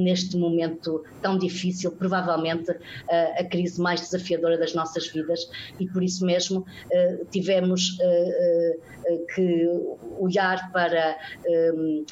neste 0.00 0.36
momento 0.36 1.04
tão 1.20 1.36
difícil, 1.38 1.90
provavelmente 1.92 2.70
uh, 2.70 2.78
a 3.38 3.44
crise 3.44 3.80
mais 3.80 4.00
desafiadora 4.00 4.56
das 4.56 4.74
nossas 4.74 5.08
vidas, 5.08 5.48
e 5.78 5.86
por 5.86 6.02
isso 6.02 6.24
mesmo 6.24 6.60
uh, 6.60 7.24
tivemos 7.30 7.98
que 9.34 9.68
olhar 10.18 10.70
para, 10.72 11.16
um, 11.46 12.04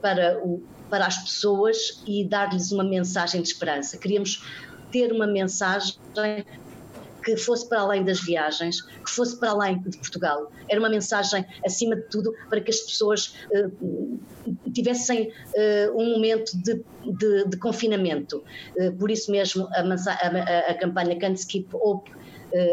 para, 0.00 0.38
o, 0.44 0.62
para 0.88 1.06
as 1.06 1.18
pessoas 1.18 2.02
e 2.06 2.24
dar-lhes 2.24 2.72
uma 2.72 2.84
mensagem 2.84 3.42
de 3.42 3.48
esperança. 3.48 3.98
Queríamos 3.98 4.42
ter 4.90 5.12
uma 5.12 5.26
mensagem 5.26 5.94
que 7.24 7.36
fosse 7.36 7.68
para 7.68 7.80
além 7.80 8.04
das 8.04 8.20
viagens, 8.20 8.80
que 8.80 9.10
fosse 9.10 9.38
para 9.38 9.50
além 9.50 9.78
de 9.82 9.98
Portugal. 9.98 10.50
Era 10.68 10.80
uma 10.80 10.88
mensagem, 10.88 11.44
acima 11.64 11.96
de 11.96 12.08
tudo, 12.08 12.32
para 12.48 12.60
que 12.60 12.70
as 12.70 12.80
pessoas 12.80 13.34
uh, 13.52 14.20
tivessem 14.72 15.28
uh, 15.28 16.00
um 16.00 16.14
momento 16.14 16.56
de, 16.62 16.82
de, 17.04 17.44
de 17.44 17.56
confinamento. 17.58 18.42
Uh, 18.76 18.92
por 18.96 19.10
isso 19.10 19.30
mesmo, 19.30 19.68
a, 19.72 19.82
a, 19.82 20.70
a 20.70 20.74
campanha 20.74 21.18
Can't 21.18 21.38
Skip 21.38 21.68
Hope, 21.74 22.10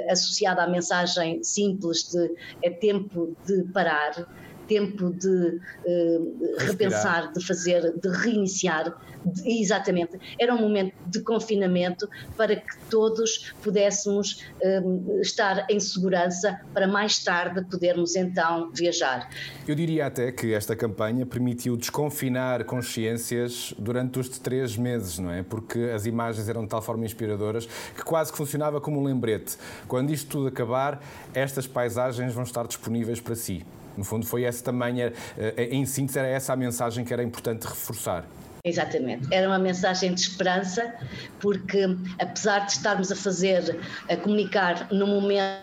associada 0.10 0.63
à 0.63 0.69
mensagem 0.69 1.43
simples 1.43 2.10
de 2.10 2.34
é 2.63 2.69
tempo 2.69 3.36
de 3.45 3.62
parar, 3.74 4.25
tempo 4.67 5.12
de 5.12 5.27
uh, 5.86 6.57
repensar, 6.60 7.31
de 7.34 7.45
fazer, 7.45 7.93
de 7.98 8.10
reiniciar, 8.10 8.95
de, 9.25 9.62
exatamente. 9.62 10.19
Era 10.39 10.53
um 10.53 10.60
momento 10.60 10.93
de 11.07 11.22
confinamento 11.22 12.07
para 12.38 12.55
que 12.55 12.77
todos 12.89 13.53
pudéssemos 13.62 14.43
um, 14.63 15.19
estar 15.22 15.65
em 15.69 15.79
segurança 15.79 16.60
para 16.74 16.88
mais 16.88 17.24
tarde 17.24 17.63
podermos 17.69 18.15
então 18.15 18.72
viajar. 18.72 19.29
Eu 19.67 19.75
diria 19.75 20.07
até 20.07 20.31
que 20.31 20.53
esta 20.53 20.75
campanha 20.75 21.25
permitiu 21.25 21.75
desconfinar 21.75 22.63
consciências 22.63 23.74
durante 23.77 24.19
os 24.19 24.29
três 24.29 24.77
meses, 24.77 25.19
não 25.19 25.31
é? 25.31 25.43
Porque 25.43 25.79
as 25.93 26.05
imagens 26.05 26.48
eram 26.48 26.63
de 26.63 26.69
tal 26.69 26.81
forma 26.81 27.05
inspiradoras 27.05 27.65
que 27.95 28.03
quase 28.03 28.31
que 28.31 28.38
funcionava 28.38 28.79
como 28.79 29.00
um 29.00 29.03
lembrete. 29.03 29.57
Quando 29.88 30.12
isto 30.12 30.29
tudo 30.29 30.48
acabar, 30.48 31.01
estas 31.34 31.67
paisagens 31.67 32.34
vão 32.34 32.43
estar 32.43 32.67
disponíveis 32.67 33.19
para 33.19 33.36
si. 33.36 33.65
No 33.97 34.03
fundo, 34.03 34.25
foi 34.25 34.43
essa 34.43 34.63
também, 34.63 35.01
eh, 35.01 35.13
em 35.71 35.85
síntese, 35.85 36.19
era 36.19 36.27
essa 36.27 36.53
a 36.53 36.55
mensagem 36.55 37.05
que 37.05 37.13
era 37.13 37.23
importante 37.23 37.65
reforçar. 37.65 38.25
Exatamente. 38.65 39.27
Era 39.31 39.47
uma 39.47 39.59
mensagem 39.59 40.13
de 40.13 40.21
esperança, 40.21 40.95
porque 41.39 41.85
apesar 42.19 42.65
de 42.65 42.71
estarmos 42.71 43.11
a 43.11 43.15
fazer, 43.15 43.79
a 44.09 44.17
comunicar 44.17 44.91
no 44.91 45.05
momento 45.05 45.61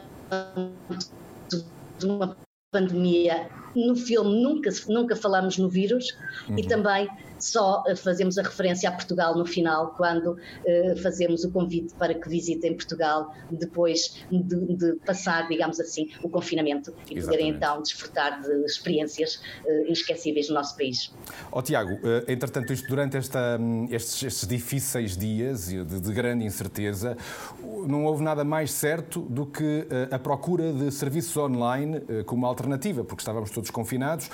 de 1.99 2.07
uma 2.07 2.37
pandemia, 2.71 3.49
no 3.75 3.97
filme 3.97 4.43
nunca, 4.43 4.71
nunca 4.89 5.17
falamos 5.17 5.59
no 5.59 5.69
vírus 5.69 6.17
uhum. 6.49 6.59
e 6.59 6.67
também 6.67 7.09
só 7.43 7.83
eh, 7.87 7.97
fazemos 7.97 8.39
a 8.39 8.43
referência 8.43 8.89
a 8.89 8.93
Portugal 8.93 9.37
no 9.37 9.45
final, 9.45 9.95
quando 9.97 10.33
uh, 10.33 11.03
fazemos 11.03 11.45
o 11.45 11.51
convite 11.51 11.93
para 11.95 12.15
que 12.15 12.29
visitem 12.29 12.75
Portugal 12.75 13.35
depois 13.51 14.25
de, 14.31 14.77
de 14.77 14.93
passar, 15.05 15.49
digamos 15.49 15.81
assim, 15.81 16.09
o 16.23 16.29
confinamento 16.29 16.91
e 16.91 17.19
Exatamente. 17.19 17.25
poderem 17.25 17.49
então 17.49 17.83
desfrutar 17.83 18.41
de 18.41 18.65
experiências 18.65 19.43
uh, 19.65 19.87
inesquecíveis 19.87 20.49
no 20.49 20.55
nosso 20.55 20.77
país. 20.77 21.13
Ó 21.51 21.59
oh, 21.59 21.63
Tiago, 21.63 21.99
entretanto, 22.29 22.73
isto 22.73 22.89
durante 22.89 23.17
esta, 23.17 23.59
hum, 23.61 23.89
estes, 23.91 24.23
estes, 24.23 24.49
difíceis 24.49 25.17
dias 25.17 25.67
de, 25.67 25.85
de, 25.85 26.13
grande 26.13 26.45
incerteza, 26.45 27.17
não 27.87 28.05
houve 28.05 28.23
nada 28.23 28.45
mais 28.45 28.71
certo 28.71 29.21
do 29.21 29.47
que 29.47 29.87
a 30.11 30.19
procura 30.19 30.73
de 30.73 30.91
serviços 30.91 31.37
online 31.37 32.01
como 32.27 32.47
alternativa, 32.47 33.03
porque 33.05 33.23
estávamos 33.23 33.51
todos 33.51 33.71
confinados, 33.71 34.31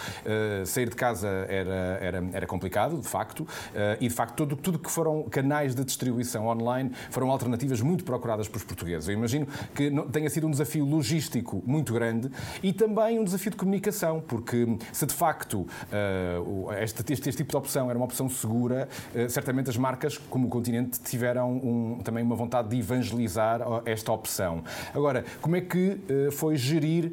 sair 0.66 0.88
de 0.88 0.96
casa 0.96 1.28
era, 1.48 1.98
era, 2.00 2.30
era 2.32 2.46
complicado, 2.46 2.97
de 3.00 3.08
facto, 3.08 3.46
eh, 3.74 3.98
e 4.00 4.08
de 4.08 4.14
facto 4.14 4.36
tudo, 4.36 4.56
tudo 4.56 4.78
que 4.78 4.90
foram 4.90 5.22
canais 5.24 5.74
de 5.74 5.84
distribuição 5.84 6.46
online 6.46 6.90
foram 7.10 7.30
alternativas 7.30 7.80
muito 7.80 8.04
procuradas 8.04 8.48
pelos 8.48 8.64
portugueses. 8.64 9.08
Eu 9.08 9.14
imagino 9.14 9.46
que 9.74 9.90
tenha 10.12 10.30
sido 10.30 10.46
um 10.46 10.50
desafio 10.50 10.84
logístico 10.84 11.62
muito 11.66 11.92
grande 11.92 12.30
e 12.62 12.72
também 12.72 13.18
um 13.18 13.24
desafio 13.24 13.50
de 13.50 13.56
comunicação, 13.56 14.22
porque 14.26 14.78
se 14.92 15.06
de 15.06 15.14
facto 15.14 15.66
eh, 15.92 16.38
este, 16.82 17.12
este, 17.12 17.28
este 17.28 17.36
tipo 17.38 17.50
de 17.50 17.56
opção 17.56 17.88
era 17.88 17.98
uma 17.98 18.04
opção 18.04 18.28
segura, 18.28 18.88
eh, 19.14 19.28
certamente 19.28 19.70
as 19.70 19.76
marcas, 19.76 20.18
como 20.18 20.46
o 20.46 20.50
continente, 20.50 21.00
tiveram 21.00 21.52
um, 21.52 21.98
também 22.02 22.22
uma 22.22 22.36
vontade 22.36 22.68
de 22.68 22.78
evangelizar 22.78 23.60
esta 23.84 24.12
opção. 24.12 24.62
Agora, 24.94 25.24
como 25.40 25.56
é 25.56 25.60
que 25.60 25.98
foi 26.32 26.56
gerir 26.56 27.12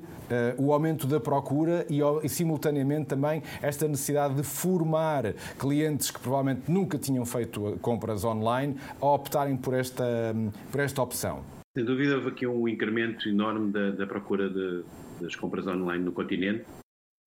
o 0.58 0.74
aumento 0.74 1.06
da 1.08 1.20
procura 1.20 1.86
e, 1.90 2.00
e, 2.24 2.30
simultaneamente, 2.30 3.08
também 3.08 3.44
esta 3.62 3.88
necessidade 3.88 4.36
de 4.36 4.44
formar 4.44 5.34
clientes 5.58 5.75
que 6.14 6.20
provavelmente 6.20 6.70
nunca 6.70 6.98
tinham 6.98 7.26
feito 7.26 7.78
compras 7.82 8.24
online 8.24 8.76
a 9.02 9.06
optarem 9.06 9.58
por 9.58 9.74
esta, 9.74 10.34
por 10.72 10.80
esta 10.80 11.02
opção? 11.02 11.44
Sem 11.76 11.84
dúvida, 11.84 12.16
houve 12.16 12.30
aqui 12.30 12.48
um 12.48 12.68
incremento 12.68 13.28
enorme 13.28 13.72
da, 13.72 13.92
da 13.92 14.08
procura 14.08 14.50
de, 14.50 14.84
das 15.20 15.36
compras 15.36 15.68
online 15.68 16.04
no 16.04 16.12
continente. 16.12 16.64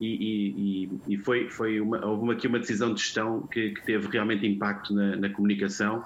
E, 0.01 0.87
e, 0.87 1.15
e 1.15 1.19
foi, 1.19 1.49
foi 1.51 1.81
uma, 1.81 2.07
houve 2.07 2.33
aqui 2.33 2.47
uma 2.47 2.61
decisão 2.61 2.95
de 2.95 3.01
gestão 3.01 3.43
que, 3.49 3.71
que 3.71 3.85
teve 3.85 4.07
realmente 4.07 4.47
impacto 4.47 4.95
na, 4.95 5.17
na 5.17 5.29
comunicação 5.29 6.05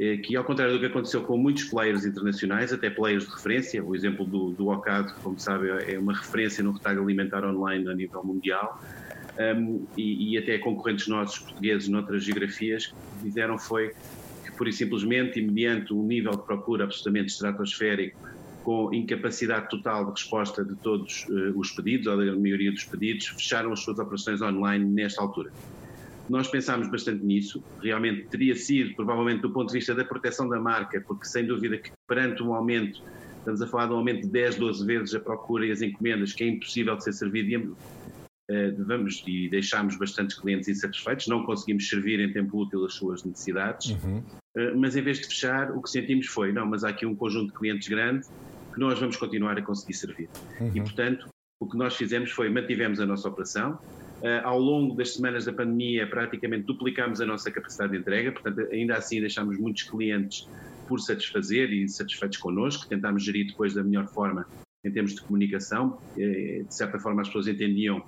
é 0.00 0.16
que, 0.16 0.34
ao 0.34 0.42
contrário 0.42 0.74
do 0.74 0.80
que 0.80 0.86
aconteceu 0.86 1.22
com 1.22 1.36
muitos 1.36 1.64
players 1.64 2.04
internacionais, 2.04 2.72
até 2.72 2.90
players 2.90 3.26
de 3.26 3.30
referência, 3.30 3.84
o 3.84 3.94
exemplo 3.94 4.24
do, 4.24 4.50
do 4.50 4.68
Ocado, 4.68 5.14
como 5.22 5.38
sabe, 5.38 5.68
é 5.68 5.98
uma 5.98 6.12
referência 6.12 6.64
no 6.64 6.72
retalho 6.72 7.02
alimentar 7.02 7.44
online 7.44 7.88
a 7.88 7.94
nível 7.94 8.24
mundial, 8.24 8.82
um, 9.38 9.86
e, 9.96 10.34
e, 10.34 10.38
até 10.38 10.58
concorrentes 10.58 11.08
nossos 11.08 11.38
portugueses 11.38 11.88
noutras 11.88 12.22
geografias, 12.24 12.94
fizeram 13.22 13.58
foi 13.58 13.92
que, 14.44 14.52
pura 14.52 14.70
e 14.70 14.72
simplesmente, 14.72 15.40
e 15.40 15.42
mediante 15.42 15.92
um 15.92 16.02
nível 16.02 16.32
de 16.32 16.42
procura 16.42 16.84
absolutamente 16.84 17.32
estratosférico, 17.32 18.18
com 18.62 18.94
incapacidade 18.94 19.68
total 19.68 20.06
de 20.06 20.10
resposta 20.12 20.64
de 20.64 20.74
todos 20.76 21.26
uh, 21.28 21.58
os 21.58 21.70
pedidos, 21.72 22.06
ou 22.06 22.16
da 22.16 22.34
maioria 22.34 22.72
dos 22.72 22.84
pedidos, 22.84 23.26
fecharam 23.26 23.72
as 23.72 23.80
suas 23.80 23.98
operações 23.98 24.40
online 24.40 24.84
nesta 24.84 25.20
altura. 25.20 25.52
Nós 26.28 26.48
pensámos 26.48 26.88
bastante 26.90 27.22
nisso, 27.22 27.62
realmente 27.82 28.26
teria 28.28 28.56
sido, 28.56 28.94
provavelmente, 28.94 29.42
do 29.42 29.50
ponto 29.50 29.68
de 29.68 29.74
vista 29.74 29.94
da 29.94 30.04
proteção 30.04 30.48
da 30.48 30.58
marca, 30.58 30.98
porque 31.06 31.26
sem 31.26 31.44
dúvida 31.44 31.76
que 31.76 31.90
perante 32.08 32.42
um 32.42 32.54
aumento, 32.54 33.02
estamos 33.38 33.60
a 33.60 33.66
falar 33.66 33.88
de 33.88 33.92
um 33.92 33.96
aumento 33.96 34.22
de 34.22 34.28
10, 34.28 34.56
12 34.56 34.86
vezes 34.86 35.14
a 35.14 35.20
procura 35.20 35.66
e 35.66 35.70
as 35.70 35.82
encomendas, 35.82 36.32
que 36.32 36.42
é 36.42 36.48
impossível 36.48 36.96
de 36.96 37.04
ser 37.04 37.12
servido, 37.12 37.76
vamos, 38.86 39.22
e 39.26 39.48
deixámos 39.48 39.96
bastantes 39.96 40.38
clientes 40.38 40.68
insatisfeitos, 40.68 41.26
não 41.26 41.44
conseguimos 41.44 41.88
servir 41.88 42.20
em 42.20 42.32
tempo 42.32 42.58
útil 42.58 42.84
as 42.84 42.94
suas 42.94 43.24
necessidades, 43.24 43.90
uhum. 43.90 44.18
uh, 44.18 44.76
mas 44.76 44.96
em 44.96 45.02
vez 45.02 45.20
de 45.20 45.28
fechar, 45.28 45.70
o 45.70 45.80
que 45.80 45.90
sentimos 45.90 46.26
foi, 46.26 46.52
não, 46.52 46.66
mas 46.66 46.84
há 46.84 46.90
aqui 46.90 47.06
um 47.06 47.14
conjunto 47.14 47.52
de 47.52 47.58
clientes 47.58 47.88
grande 47.88 48.26
que 48.72 48.80
nós 48.80 48.98
vamos 48.98 49.16
continuar 49.16 49.56
a 49.56 49.62
conseguir 49.62 49.94
servir. 49.94 50.28
Uhum. 50.60 50.72
E, 50.74 50.80
portanto, 50.80 51.28
o 51.60 51.68
que 51.68 51.76
nós 51.78 51.96
fizemos 51.96 52.30
foi 52.30 52.50
mantivemos 52.50 53.00
a 53.00 53.06
nossa 53.06 53.28
operação, 53.28 53.78
Uh, 54.24 54.40
ao 54.42 54.58
longo 54.58 54.94
das 54.94 55.12
semanas 55.12 55.44
da 55.44 55.52
pandemia, 55.52 56.06
praticamente 56.06 56.64
duplicámos 56.64 57.20
a 57.20 57.26
nossa 57.26 57.50
capacidade 57.50 57.92
de 57.92 57.98
entrega, 57.98 58.32
portanto, 58.32 58.60
ainda 58.72 58.96
assim 58.96 59.20
deixámos 59.20 59.58
muitos 59.58 59.82
clientes 59.82 60.48
por 60.88 60.98
satisfazer 60.98 61.70
e 61.70 61.86
satisfeitos 61.86 62.38
connosco, 62.38 62.88
tentámos 62.88 63.22
gerir 63.22 63.48
depois 63.48 63.74
da 63.74 63.84
melhor 63.84 64.06
forma 64.06 64.46
em 64.84 64.90
termos 64.92 65.14
de 65.14 65.22
comunicação. 65.22 65.98
Uh, 66.12 66.64
de 66.64 66.74
certa 66.74 66.98
forma, 66.98 67.22
as 67.22 67.28
pessoas 67.28 67.48
entendiam 67.48 68.02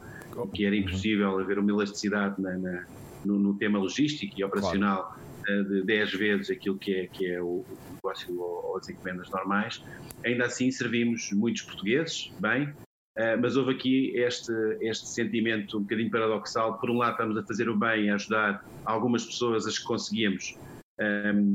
que 0.53 0.67
era 0.67 0.77
impossível 0.77 1.39
haver 1.39 1.59
uma 1.59 1.71
elasticidade 1.71 2.41
na, 2.41 2.57
na, 2.59 2.85
no, 3.25 3.39
no, 3.39 3.55
tema 3.57 3.79
logístico 3.79 4.35
e 4.37 4.45
operacional 4.45 5.17
claro. 5.45 5.63
uh, 5.63 5.65
de 5.65 5.83
10 5.85 6.13
vezes 6.13 6.51
aquilo 6.51 6.77
que 6.77 6.93
é, 6.93 7.07
que 7.07 7.27
é 7.27 7.41
o, 7.41 7.65
negócio 7.95 8.39
ou, 8.39 8.77
as 8.77 8.89
encomendas 8.89 9.31
normais. 9.31 9.83
Ainda 10.25 10.45
assim, 10.45 10.71
servimos 10.71 11.33
muitos 11.33 11.63
portugueses, 11.63 12.33
bem, 12.39 12.73
Uh, 13.17 13.33
mas 13.41 13.57
houve 13.57 13.73
aqui 13.73 14.13
este, 14.15 14.53
este 14.79 15.09
sentimento 15.09 15.79
um 15.79 15.81
bocadinho 15.81 16.11
paradoxal. 16.11 16.79
Por 16.79 16.91
um 16.91 16.99
lado, 16.99 17.13
estamos 17.13 17.39
a 17.39 17.43
fazer 17.45 17.67
o 17.67 17.75
bem, 17.75 18.11
a 18.11 18.17
ajudar 18.17 18.63
algumas 18.85 19.25
pessoas 19.25 19.67
as 19.67 19.79
que 19.79 19.87
conseguíamos 19.87 20.55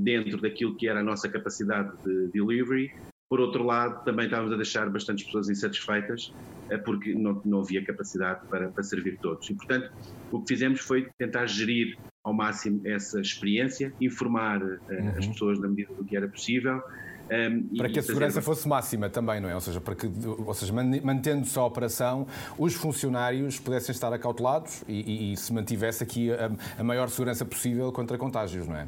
dentro 0.01 0.41
daquilo 0.41 0.75
que 0.75 0.87
era 0.87 1.01
a 1.01 1.03
nossa 1.03 1.29
capacidade 1.29 1.91
de 2.03 2.29
delivery. 2.29 2.91
Por 3.31 3.39
outro 3.39 3.63
lado, 3.63 4.03
também 4.03 4.25
estávamos 4.25 4.51
a 4.51 4.57
deixar 4.57 4.89
bastantes 4.89 5.23
pessoas 5.23 5.49
insatisfeitas 5.49 6.33
uh, 6.69 6.83
porque 6.83 7.13
não, 7.13 7.41
não 7.45 7.61
havia 7.61 7.81
capacidade 7.85 8.45
para, 8.47 8.67
para 8.67 8.83
servir 8.83 9.17
todos. 9.19 9.49
E, 9.49 9.53
portanto, 9.53 9.89
o 10.29 10.41
que 10.41 10.49
fizemos 10.49 10.81
foi 10.81 11.07
tentar 11.17 11.45
gerir 11.45 11.97
ao 12.25 12.33
máximo 12.33 12.81
essa 12.85 13.21
experiência, 13.21 13.93
informar 14.01 14.61
uh, 14.61 14.79
uhum. 14.89 15.13
as 15.17 15.25
pessoas 15.27 15.61
na 15.61 15.69
medida 15.69 15.93
do 15.93 16.03
que 16.03 16.17
era 16.17 16.27
possível 16.27 16.83
um, 17.31 17.77
para 17.77 17.89
que 17.89 17.99
a 17.99 18.03
segurança 18.03 18.41
fosse 18.41 18.67
máxima 18.67 19.09
também, 19.09 19.39
não 19.39 19.49
é? 19.49 19.55
Ou 19.55 19.61
seja, 19.61 19.79
para 19.79 19.95
que, 19.95 20.11
ou 20.25 20.53
seja 20.53 20.73
mantendo-se 20.73 21.57
a 21.57 21.63
operação, 21.63 22.27
os 22.57 22.73
funcionários 22.73 23.57
pudessem 23.57 23.93
estar 23.93 24.11
acautelados 24.11 24.83
e, 24.85 25.29
e, 25.29 25.33
e 25.33 25.37
se 25.37 25.53
mantivesse 25.53 26.03
aqui 26.03 26.29
a, 26.31 26.51
a, 26.77 26.83
maior 26.83 27.09
segurança 27.09 27.45
possível 27.45 27.89
contra 27.93 28.17
contágios, 28.17 28.67
não 28.67 28.75
é? 28.75 28.85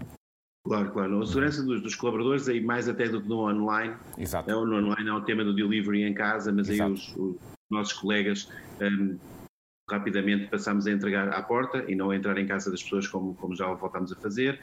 Claro, 0.66 0.92
claro. 0.92 1.22
A 1.22 1.26
segurança 1.26 1.62
dos, 1.62 1.82
dos 1.82 1.96
colaboradores, 1.96 2.48
aí 2.48 2.62
mais 2.62 2.88
até 2.88 3.08
do 3.10 3.22
que 3.22 3.28
no 3.28 3.50
online. 3.50 3.96
Exato. 4.18 4.50
É, 4.50 4.54
no 4.54 4.78
online 4.78 5.10
é 5.10 5.14
o 5.14 5.22
tema 5.22 5.44
do 5.44 5.54
delivery 5.54 6.04
em 6.04 6.14
casa, 6.14 6.52
mas 6.54 6.70
Exato. 6.70 6.90
aí 6.90 6.94
os, 6.94 7.16
os 7.18 7.36
nossos 7.70 7.94
colegas 7.94 8.50
um, 8.82 9.18
rapidamente 9.90 10.48
passámos 10.50 10.88
a 10.88 10.92
entregar 10.92 11.30
à 11.30 11.42
porta 11.42 11.84
e 11.90 11.96
não 11.96 12.12
a 12.12 12.16
entrar 12.16 12.38
em 12.38 12.48
casa 12.48 12.72
das 12.72 12.82
pessoas 12.82 13.08
como, 13.08 13.36
como 13.36 13.56
já 13.56 13.68
voltámos 13.74 14.14
a 14.14 14.16
fazer 14.16 14.60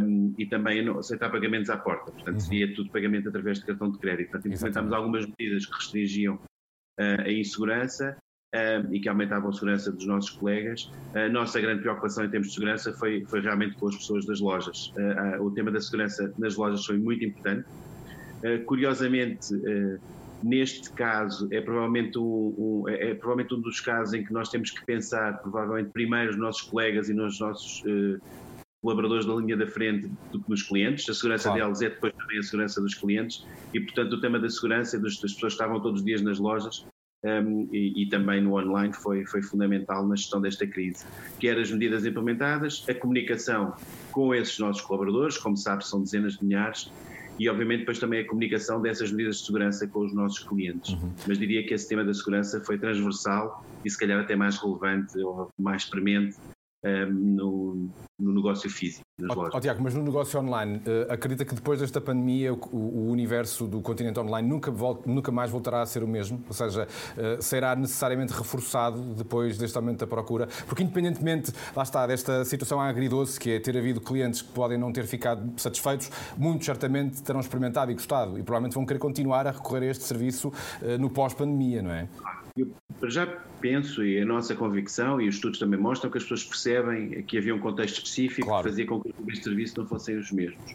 um, 0.00 0.32
e 0.38 0.46
também 0.46 0.84
não 0.84 0.98
aceitar 0.98 1.30
pagamentos 1.30 1.70
à 1.70 1.76
porta. 1.76 2.12
Portanto, 2.12 2.34
uhum. 2.34 2.40
seria 2.40 2.72
tudo 2.74 2.90
pagamento 2.90 3.28
através 3.28 3.58
de 3.58 3.66
cartão 3.66 3.90
de 3.90 3.98
crédito. 3.98 4.30
Portanto, 4.30 4.52
implementámos 4.52 4.92
algumas 4.92 5.26
medidas 5.26 5.66
que 5.66 5.74
restringiam 5.74 6.36
uh, 6.36 7.22
a 7.22 7.32
insegurança 7.32 8.16
um, 8.54 8.94
e 8.94 9.00
que 9.00 9.08
aumentavam 9.08 9.50
a 9.50 9.52
segurança 9.52 9.92
dos 9.92 10.06
nossos 10.06 10.30
colegas. 10.30 10.90
A 11.14 11.28
nossa 11.28 11.60
grande 11.60 11.82
preocupação 11.82 12.24
em 12.24 12.30
termos 12.30 12.48
de 12.48 12.54
segurança 12.54 12.92
foi, 12.92 13.24
foi 13.26 13.40
realmente 13.40 13.76
com 13.76 13.88
as 13.88 13.96
pessoas 13.96 14.26
das 14.26 14.40
lojas. 14.40 14.92
Uh, 14.96 15.40
uh, 15.40 15.46
o 15.46 15.50
tema 15.50 15.70
da 15.70 15.80
segurança 15.80 16.32
nas 16.38 16.56
lojas 16.56 16.84
foi 16.84 16.98
muito 16.98 17.24
importante. 17.24 17.66
curiosamente, 18.66 19.48
neste 20.42 20.90
caso 20.92 21.48
é 21.50 21.60
provavelmente 21.60 22.18
um, 22.18 22.54
um, 22.56 22.88
é, 22.88 23.10
é 23.10 23.14
provavelmente 23.14 23.54
um 23.54 23.60
dos 23.60 23.80
casos 23.80 24.14
em 24.14 24.24
que 24.24 24.32
nós 24.32 24.48
temos 24.48 24.70
que 24.70 24.84
pensar 24.84 25.38
provavelmente 25.38 25.90
primeiro 25.90 26.32
nos 26.32 26.36
nossos 26.36 26.62
colegas 26.62 27.08
e 27.08 27.14
nos 27.14 27.40
nossos 27.40 27.82
uh, 27.84 28.20
colaboradores 28.82 29.26
da 29.26 29.34
linha 29.34 29.56
da 29.56 29.66
frente 29.66 30.08
do 30.30 30.40
que 30.40 30.48
nos 30.48 30.62
clientes. 30.62 31.08
A 31.08 31.14
segurança 31.14 31.48
claro. 31.48 31.64
deles 31.64 31.82
é 31.82 31.88
depois 31.88 32.12
também 32.12 32.38
a 32.38 32.42
segurança 32.42 32.80
dos 32.80 32.94
clientes 32.94 33.44
e, 33.74 33.80
portanto, 33.80 34.12
o 34.12 34.20
tema 34.20 34.38
da 34.38 34.48
segurança 34.48 34.98
das, 34.98 35.18
das 35.20 35.32
pessoas 35.32 35.54
que 35.54 35.62
estavam 35.62 35.80
todos 35.80 36.00
os 36.00 36.06
dias 36.06 36.22
nas 36.22 36.38
lojas 36.38 36.86
um, 37.24 37.68
e, 37.72 38.02
e, 38.02 38.08
também 38.08 38.40
no 38.40 38.56
online 38.56 38.92
foi, 38.92 39.24
foi 39.26 39.42
fundamental 39.42 40.06
na 40.06 40.14
gestão 40.14 40.40
desta 40.40 40.66
crise. 40.66 41.04
Quer 41.40 41.58
as 41.58 41.70
medidas 41.70 42.04
implementadas, 42.04 42.84
a 42.88 42.94
comunicação 42.94 43.74
com 44.12 44.34
esses 44.34 44.58
nossos 44.58 44.82
colaboradores, 44.82 45.36
como 45.38 45.56
sabe, 45.56 45.86
são 45.86 46.02
dezenas 46.02 46.34
de 46.34 46.44
milhares, 46.44 46.90
e 47.38 47.48
obviamente 47.48 47.80
depois 47.80 47.98
também 47.98 48.20
a 48.20 48.26
comunicação 48.26 48.80
dessas 48.80 49.10
medidas 49.10 49.38
de 49.38 49.46
segurança 49.46 49.86
com 49.86 50.00
os 50.00 50.14
nossos 50.14 50.38
clientes. 50.40 50.92
Uhum. 50.92 51.12
Mas 51.26 51.38
diria 51.38 51.66
que 51.66 51.74
esse 51.74 51.88
tema 51.88 52.04
da 52.04 52.14
segurança 52.14 52.60
foi 52.64 52.78
transversal 52.78 53.64
e 53.84 53.90
se 53.90 53.98
calhar 53.98 54.20
até 54.20 54.34
mais 54.34 54.56
relevante 54.56 55.18
ou 55.18 55.50
mais 55.58 55.84
premente 55.84 56.36
um, 56.86 57.12
no, 57.12 57.90
no 58.18 58.34
negócio 58.34 58.70
físico, 58.70 59.04
lojas. 59.18 59.54
Oh, 59.54 59.60
Tiago, 59.60 59.82
mas 59.82 59.94
no 59.94 60.02
negócio 60.02 60.38
online, 60.38 60.76
uh, 60.78 61.12
acredita 61.12 61.44
que 61.44 61.54
depois 61.54 61.80
desta 61.80 62.00
pandemia 62.00 62.54
o, 62.54 62.58
o, 62.72 63.10
universo 63.10 63.66
do 63.66 63.80
continente 63.80 64.18
online 64.20 64.48
nunca, 64.48 64.70
volta, 64.70 65.02
nunca 65.08 65.32
mais 65.32 65.50
voltará 65.50 65.82
a 65.82 65.86
ser 65.86 66.02
o 66.02 66.08
mesmo? 66.08 66.42
Ou 66.46 66.54
seja, 66.54 66.86
uh, 66.86 67.42
será 67.42 67.74
necessariamente 67.74 68.32
reforçado 68.32 69.00
depois 69.14 69.58
deste 69.58 69.76
aumento 69.76 69.98
da 70.00 70.06
procura? 70.06 70.48
Porque 70.66 70.82
independentemente, 70.82 71.52
lá 71.74 71.82
está, 71.82 72.06
desta 72.06 72.44
situação 72.44 72.80
agridoce, 72.80 73.38
que 73.38 73.50
é 73.50 73.60
ter 73.60 73.76
havido 73.76 74.00
clientes 74.00 74.42
que 74.42 74.52
podem 74.52 74.78
não 74.78 74.92
ter 74.92 75.06
ficado 75.06 75.52
satisfeitos, 75.60 76.10
muitos 76.36 76.66
certamente 76.66 77.22
terão 77.22 77.40
experimentado 77.40 77.90
e 77.90 77.94
gostado 77.94 78.38
e 78.38 78.42
provavelmente 78.42 78.74
vão 78.74 78.86
querer 78.86 78.98
continuar 78.98 79.46
a 79.46 79.50
recorrer 79.50 79.88
a 79.88 79.90
este 79.90 80.04
serviço 80.04 80.48
uh, 80.48 80.98
no 80.98 81.10
pós-pandemia, 81.10 81.82
não 81.82 81.90
é? 81.90 82.08
Eu 82.56 83.10
já 83.10 83.26
penso, 83.60 84.02
e 84.02 84.20
a 84.20 84.24
nossa 84.24 84.54
convicção, 84.54 85.20
e 85.20 85.28
os 85.28 85.34
estudos 85.34 85.58
também 85.58 85.78
mostram, 85.78 86.10
que 86.10 86.16
as 86.16 86.24
pessoas 86.24 86.44
percebem 86.44 87.22
que 87.22 87.36
havia 87.36 87.54
um 87.54 87.58
contexto 87.58 87.96
específico 87.96 88.48
claro. 88.48 88.64
que 88.64 88.70
fazia 88.70 88.86
com 88.86 89.00
que 89.00 89.14
os 89.30 89.42
serviços 89.42 89.76
não 89.76 89.86
fossem 89.86 90.16
os 90.16 90.32
mesmos. 90.32 90.74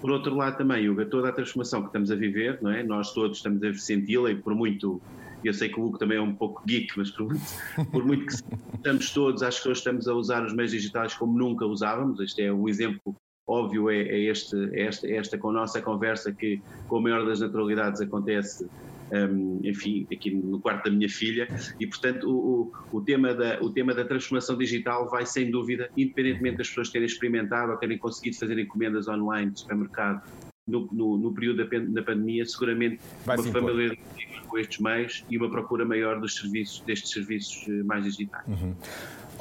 Por 0.00 0.10
outro 0.10 0.34
lado, 0.34 0.56
também, 0.56 0.88
Hugo, 0.88 1.04
toda 1.06 1.28
a 1.28 1.32
transformação 1.32 1.82
que 1.82 1.88
estamos 1.88 2.10
a 2.10 2.16
viver, 2.16 2.58
não 2.62 2.70
é? 2.70 2.82
nós 2.82 3.12
todos 3.12 3.36
estamos 3.36 3.62
a 3.62 3.72
senti-la, 3.74 4.30
e 4.30 4.34
por 4.34 4.54
muito. 4.54 5.00
Eu 5.44 5.54
sei 5.54 5.68
que 5.68 5.78
o 5.78 5.84
Hugo 5.84 5.98
também 5.98 6.18
é 6.18 6.20
um 6.20 6.34
pouco 6.34 6.62
geek, 6.66 6.92
mas 6.96 7.10
por 7.10 7.26
muito, 7.26 7.44
por 7.92 8.04
muito 8.04 8.26
que 8.26 8.34
estamos 8.74 9.10
todos, 9.10 9.42
acho 9.42 9.62
que 9.62 9.68
hoje 9.68 9.78
estamos 9.78 10.08
a 10.08 10.14
usar 10.14 10.44
os 10.44 10.52
meios 10.52 10.72
digitais 10.72 11.14
como 11.14 11.38
nunca 11.38 11.64
usávamos. 11.64 12.18
Este 12.20 12.42
é 12.42 12.52
um 12.52 12.68
exemplo 12.68 13.14
óbvio, 13.46 13.90
é, 13.90 14.00
é, 14.02 14.20
este, 14.30 14.56
é 14.72 14.86
esta, 14.86 15.06
é 15.08 15.16
esta 15.16 15.36
com 15.36 15.50
a 15.50 15.52
nossa 15.52 15.82
conversa 15.82 16.32
que, 16.32 16.62
com 16.86 16.98
a 16.98 17.00
maior 17.00 17.26
das 17.26 17.40
naturalidades, 17.40 18.00
acontece 18.00 18.68
um, 19.12 19.60
enfim, 19.64 20.06
aqui 20.12 20.30
no 20.30 20.60
quarto 20.60 20.84
da 20.84 20.90
minha 20.90 21.08
filha, 21.08 21.48
e 21.78 21.86
portanto 21.86 22.28
o, 22.28 22.72
o, 22.92 22.98
o, 22.98 23.00
tema 23.00 23.34
da, 23.34 23.60
o 23.60 23.70
tema 23.70 23.94
da 23.94 24.04
transformação 24.04 24.56
digital 24.56 25.08
vai 25.08 25.26
sem 25.26 25.50
dúvida, 25.50 25.90
independentemente 25.96 26.58
das 26.58 26.68
pessoas 26.68 26.90
terem 26.90 27.06
experimentado 27.06 27.72
ou 27.72 27.78
terem 27.78 27.98
conseguido 27.98 28.38
fazer 28.38 28.58
encomendas 28.58 29.08
online 29.08 29.50
de 29.50 29.60
supermercado 29.60 30.22
no, 30.66 30.88
no, 30.92 31.18
no 31.18 31.34
período 31.34 31.64
da, 31.64 31.78
da, 31.78 32.02
pandemia, 32.02 32.46
seguramente 32.46 33.00
vai 33.24 33.36
uma 33.36 33.52
família 33.52 33.98
com 34.46 34.58
estes 34.58 34.78
meios 34.80 35.24
e 35.30 35.36
uma 35.36 35.50
procura 35.50 35.84
maior 35.84 36.20
dos 36.20 36.36
serviços, 36.36 36.80
destes 36.80 37.10
serviços 37.12 37.66
eh, 37.68 37.82
mais 37.84 38.04
digitais. 38.04 38.46
Uhum. 38.46 38.74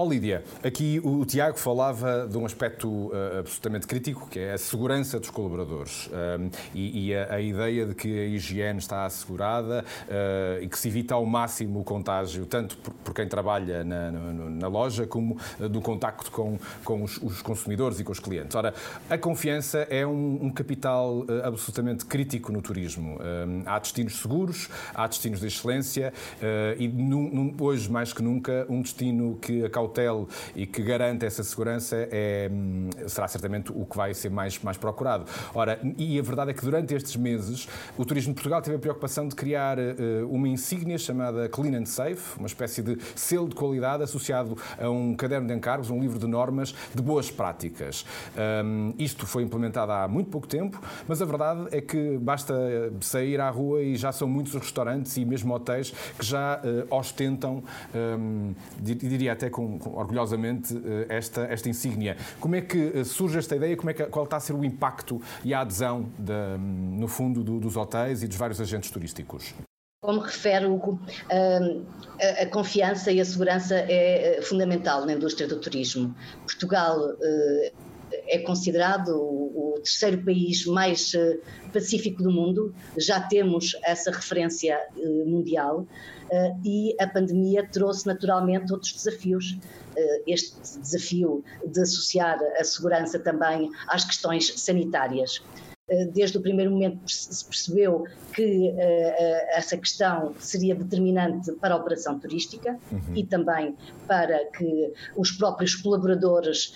Oh, 0.02 0.08
Lídia, 0.08 0.46
aqui 0.64 1.02
o 1.04 1.26
Tiago 1.26 1.60
falava 1.60 2.26
de 2.26 2.38
um 2.38 2.46
aspecto 2.46 2.88
uh, 2.88 3.40
absolutamente 3.40 3.86
crítico, 3.86 4.30
que 4.30 4.40
é 4.40 4.54
a 4.54 4.58
segurança 4.58 5.20
dos 5.20 5.30
colaboradores 5.30 6.08
uh, 6.08 6.50
e, 6.74 7.08
e 7.08 7.14
a, 7.14 7.34
a, 7.34 7.42
ideia 7.42 7.86
de 7.86 7.94
que 7.94 8.08
a 8.08 8.24
higiene 8.28 8.80
está 8.80 9.04
assegurada 9.04 9.84
uh, 10.08 10.64
e 10.64 10.70
que 10.70 10.80
se 10.80 10.88
evita 10.88 11.16
ao 11.16 11.26
máximo 11.26 11.82
o 11.82 11.84
contágio, 11.84 12.46
tanto 12.46 12.78
por, 12.78 12.94
por 12.94 13.14
quem 13.14 13.28
trabalha 13.28 13.84
na, 13.84 14.10
na, 14.10 14.50
na 14.50 14.68
loja, 14.70 15.06
como 15.06 15.38
do 15.70 15.82
contacto 15.82 16.32
com, 16.32 16.58
com 16.86 17.04
os, 17.04 17.18
os, 17.18 17.42
consumidores 17.42 18.00
e 18.00 18.04
com 18.06 18.14
os 18.14 18.22
clientes. 18.22 18.56
Ora, 18.56 18.74
a 19.10 19.18
confiança 19.18 19.80
é 19.90 20.08
um, 20.08 20.46
um 20.46 20.50
capital 20.50 21.26
absolutamente 21.44 22.06
crítico 22.06 22.54
no 22.54 22.62
turismo. 22.62 23.18
há 23.66 23.78
destinos 23.78 24.16
seguros, 24.22 24.70
há 24.94 25.06
destinos 25.08 25.42
de 25.42 25.48
excelência 25.48 26.14
e 26.78 26.88
num, 26.88 27.30
num, 27.30 27.56
hoje, 27.60 27.92
mais 27.92 28.14
que 28.14 28.24
nunca, 28.24 28.66
um 28.70 28.82
destino 28.82 29.38
que 29.42 29.66
acauta 29.66 29.89
cautele 29.90 30.28
e 30.56 30.66
que 30.66 30.82
garante 30.82 31.26
essa 31.26 31.44
segurança 31.44 32.08
é, 32.12 32.50
hum, 32.52 32.90
será 33.08 33.28
certamente 33.28 33.72
o 33.74 33.86
que 33.86 33.98
vai 33.98 34.14
ser 34.14 34.30
mais, 34.30 34.60
mais 34.60 34.78
procurado. 34.78 35.26
Ora, 35.54 35.80
e 35.98 36.20
a 36.20 36.22
verdade 36.22 36.52
é 36.52 36.54
que 36.54 36.64
durante 36.64 36.94
estes 36.94 37.16
meses 37.16 37.68
o 37.98 38.06
Turismo 38.06 38.34
de 38.34 38.36
Portugal 38.36 38.62
teve 38.62 38.78
a 38.78 38.80
preocupação 38.80 39.28
de 39.28 39.36
criar 39.36 39.78
uh, 39.80 39.82
uma 40.30 40.48
insígnia 40.48 40.98
chamada 40.98 41.50
Clean 41.50 41.78
and 41.78 41.86
Safe, 41.86 42.38
uma 42.38 42.48
espécie 42.48 42.82
de 42.82 42.98
selo 43.16 43.50
de 43.50 43.56
qualidade 43.56 44.04
associado 44.04 44.58
a 44.80 44.90
um 44.90 45.16
caderno 45.16 45.48
de 45.48 45.54
encargos, 45.54 45.90
um 45.90 46.00
livro 46.00 46.20
de 46.20 46.28
normas 46.28 46.74
de 46.94 47.02
boas 47.02 47.32
práticas. 47.32 48.06
Um, 48.64 48.94
isto 48.98 49.26
foi 49.26 49.44
implementado 49.44 49.92
há 49.92 50.08
muito 50.08 50.30
pouco 50.30 50.48
tempo, 50.48 50.82
mas 51.08 51.22
a 51.22 51.26
verdade 51.26 51.68
é 51.72 51.82
que 51.82 52.18
basta 52.18 52.54
sair 53.02 53.40
à 53.42 53.50
rua 53.50 53.82
e 53.82 53.96
já 53.96 54.12
são 54.12 54.28
muitos 54.28 54.54
os 54.54 54.62
restaurantes 54.62 55.16
e 55.18 55.26
mesmo 55.26 55.54
hotéis 55.54 55.92
que 56.18 56.26
já 56.26 56.60
uh, 56.60 56.96
ostentam, 56.96 57.64
um, 58.18 58.54
diria 58.80 59.34
até 59.34 59.50
com, 59.50 59.79
orgulhosamente 59.86 60.76
eh, 60.76 61.06
esta, 61.10 61.42
esta 61.42 61.70
insígnia. 61.70 62.18
Como 62.40 62.56
é 62.56 62.62
que 62.62 62.92
eh, 62.96 63.04
surge 63.04 63.40
esta 63.40 63.56
ideia? 63.56 63.76
Como 63.78 63.90
é 63.90 63.94
que, 63.94 64.04
qual 64.06 64.26
está 64.26 64.38
a 64.38 64.40
ser 64.40 64.54
o 64.54 64.64
impacto 64.64 65.22
e 65.44 65.54
a 65.54 65.62
adesão, 65.62 66.10
de, 66.18 66.58
no 66.60 67.08
fundo, 67.08 67.44
do, 67.44 67.60
dos 67.60 67.76
hotéis 67.78 68.24
e 68.24 68.28
dos 68.28 68.38
vários 68.38 68.60
agentes 68.60 68.92
turísticos? 68.92 69.54
Como 70.02 70.22
refere 70.22 70.66
Hugo, 70.66 71.00
hum, 71.32 71.86
a 72.42 72.46
confiança 72.48 73.12
e 73.12 73.20
a 73.20 73.26
segurança 73.26 73.76
é 73.76 74.38
eh, 74.38 74.42
fundamental 74.42 75.06
na 75.06 75.14
indústria 75.14 75.48
do 75.48 75.60
turismo. 75.60 76.16
Portugal 76.46 76.98
é 78.28 78.40
considerado 78.40 79.49
terceiro 79.80 80.24
país 80.24 80.66
mais 80.66 81.14
pacífico 81.74 82.24
do 82.24 82.32
mundo, 82.32 82.74
já 82.98 83.20
temos 83.22 83.76
essa 83.84 84.12
referência 84.12 84.80
mundial 85.26 85.88
uh, 86.32 86.62
e 86.64 86.96
a 87.00 87.08
pandemia 87.08 87.68
trouxe 87.68 88.06
naturalmente 88.08 88.72
outros 88.72 88.94
desafios. 88.94 89.58
Este 90.26 90.56
desafio 90.80 91.44
de 91.66 91.82
associar 91.82 92.40
a 92.58 92.64
segurança 92.64 93.20
também 93.20 93.70
às 93.88 94.06
questões 94.06 94.54
sanitárias. 94.56 95.42
Eh, 95.90 96.06
desde 96.06 96.38
o 96.38 96.42
primeiro 96.42 96.72
momento 96.72 97.00
se 97.08 97.44
percebeu 97.46 98.06
que 98.34 98.70
uh, 98.70 98.76
essa 99.54 99.76
questão 99.76 100.36
seria 100.38 100.76
determinante 100.76 101.52
para 101.54 101.74
a 101.74 101.78
operação 101.78 102.20
turística 102.20 102.78
uhum. 102.92 103.16
e 103.16 103.26
também 103.26 103.76
para 104.08 104.46
que 104.52 104.94
os 105.16 105.32
próprios 105.32 105.76
colaboradores 105.76 106.74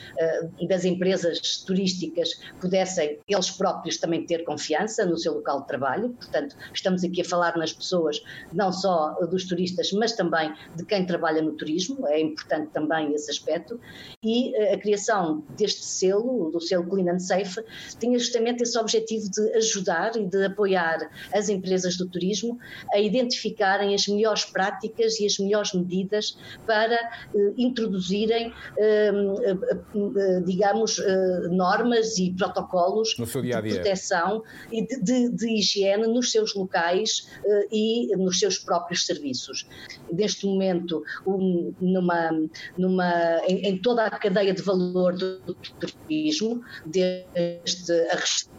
das 0.67 0.83
empresas 0.83 1.57
turísticas 1.65 2.39
pudessem 2.59 3.19
eles 3.27 3.51
próprios 3.51 3.97
também 3.97 4.25
ter 4.25 4.43
confiança 4.43 5.05
no 5.05 5.17
seu 5.17 5.35
local 5.35 5.61
de 5.61 5.67
trabalho. 5.67 6.09
Portanto, 6.09 6.55
estamos 6.73 7.03
aqui 7.03 7.21
a 7.21 7.25
falar 7.25 7.57
nas 7.57 7.71
pessoas, 7.71 8.21
não 8.51 8.71
só 8.71 9.13
dos 9.25 9.45
turistas, 9.45 9.91
mas 9.91 10.13
também 10.13 10.53
de 10.75 10.85
quem 10.85 11.05
trabalha 11.05 11.41
no 11.41 11.53
turismo, 11.53 12.07
é 12.07 12.19
importante 12.19 12.71
também 12.71 13.13
esse 13.13 13.29
aspecto. 13.31 13.79
E 14.23 14.55
a 14.55 14.77
criação 14.77 15.43
deste 15.57 15.85
selo, 15.85 16.51
do 16.51 16.59
selo 16.59 16.87
Clean 16.87 17.13
and 17.13 17.19
Safe, 17.19 17.63
tinha 17.99 18.17
justamente 18.17 18.63
esse 18.63 18.77
objetivo 18.77 19.02
objetivo 19.03 19.29
de 19.29 19.57
ajudar 19.57 20.15
e 20.15 20.25
de 20.25 20.45
apoiar 20.45 21.09
as 21.33 21.49
empresas 21.49 21.97
do 21.97 22.07
turismo 22.07 22.57
a 22.93 22.99
identificarem 22.99 23.93
as 23.93 24.07
melhores 24.07 24.45
práticas 24.45 25.19
e 25.19 25.25
as 25.25 25.37
melhores 25.37 25.73
medidas 25.73 26.37
para 26.65 26.95
eh, 26.95 27.53
introduzirem, 27.57 28.53
eh, 28.77 29.11
eh, 29.11 30.41
digamos, 30.45 30.99
eh, 30.99 31.47
normas 31.49 32.17
e 32.17 32.31
protocolos 32.31 33.15
-dia 33.17 33.61
-dia. 33.61 33.61
de 33.61 33.73
proteção 33.75 34.43
e 34.71 34.85
de, 34.85 35.01
de, 35.01 35.29
de, 35.29 35.57
higiene 35.57 36.07
nos 36.07 36.31
seus 36.31 36.53
locais 36.55 37.27
eh, 37.45 37.67
e 37.71 38.15
nos 38.15 38.39
seus 38.39 38.57
próprios 38.57 39.05
serviços. 39.05 39.67
Neste 40.11 40.45
momento, 40.45 41.03
um, 41.25 41.73
numa, 41.79 42.31
numa, 42.77 43.41
em, 43.47 43.67
em, 43.67 43.77
toda 43.77 44.05
a 44.05 44.09
cadeia 44.11 44.53
de 44.53 44.61
valor 44.61 45.13
do, 45.15 45.39
do 45.39 45.53
turismo, 45.53 46.63
desde 46.85 47.93
a 48.09 48.15
restauração, 48.15 48.52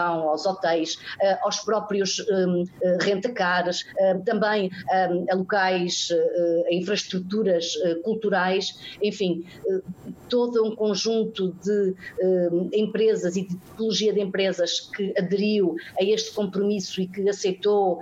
aos 0.00 0.46
hotéis, 0.46 0.96
eh, 1.20 1.38
aos 1.42 1.60
próprios 1.60 2.20
um, 2.20 2.64
eh, 2.82 2.98
rentacares, 3.00 3.84
eh, 3.98 4.14
também 4.24 4.70
um, 5.10 5.26
a 5.28 5.34
locais, 5.34 6.08
a 6.70 6.74
infraestruturas 6.74 7.74
culturais, 8.04 8.78
enfim, 9.02 9.44
todo 10.28 10.64
um 10.64 10.76
conjunto 10.76 11.52
de 11.62 11.94
um, 12.22 12.70
empresas 12.72 13.36
e 13.36 13.42
de 13.42 13.56
tipologia 13.56 14.12
de 14.12 14.20
empresas 14.20 14.80
que 14.80 15.12
aderiu 15.18 15.74
a 16.00 16.04
este 16.04 16.32
compromisso 16.32 17.00
e 17.00 17.08
que 17.08 17.28
aceitou 17.28 18.00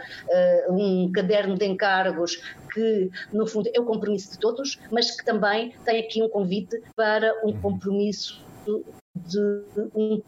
um 0.68 1.11
caderno 1.12 1.57
de 1.57 1.64
encargos 1.64 2.42
que, 2.72 3.11
no 3.33 3.46
fundo, 3.46 3.70
é 3.72 3.81
o 3.81 3.85
compromisso 3.85 4.33
de 4.33 4.38
todos, 4.38 4.78
mas 4.90 5.11
que 5.11 5.24
também 5.24 5.74
tem 5.85 6.00
aqui 6.00 6.22
um 6.22 6.28
convite 6.28 6.83
para 6.94 7.33
um 7.44 7.48
uhum. 7.48 7.61
compromisso 7.61 8.42
de 9.16 9.62
um 9.94 10.20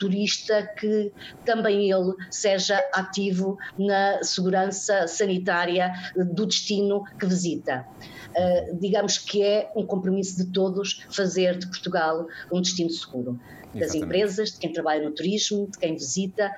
turista 0.00 0.66
que 0.78 1.12
também 1.44 1.92
ele 1.92 2.14
seja 2.30 2.82
ativo 2.94 3.58
na 3.78 4.22
segurança 4.24 5.06
sanitária 5.06 5.92
do 6.16 6.46
destino 6.46 7.04
que 7.18 7.26
visita. 7.26 7.86
Uh, 8.30 8.78
digamos 8.80 9.18
que 9.18 9.42
é 9.42 9.70
um 9.76 9.84
compromisso 9.84 10.36
de 10.36 10.50
todos 10.52 11.04
fazer 11.10 11.58
de 11.58 11.66
Portugal 11.66 12.26
um 12.50 12.60
destino 12.60 12.90
seguro. 12.90 13.38
das 13.72 13.94
empresas, 13.94 14.50
de 14.50 14.58
quem 14.58 14.72
trabalha 14.72 15.08
no 15.08 15.14
turismo, 15.14 15.68
de 15.70 15.78
quem 15.78 15.94
visita, 15.94 16.50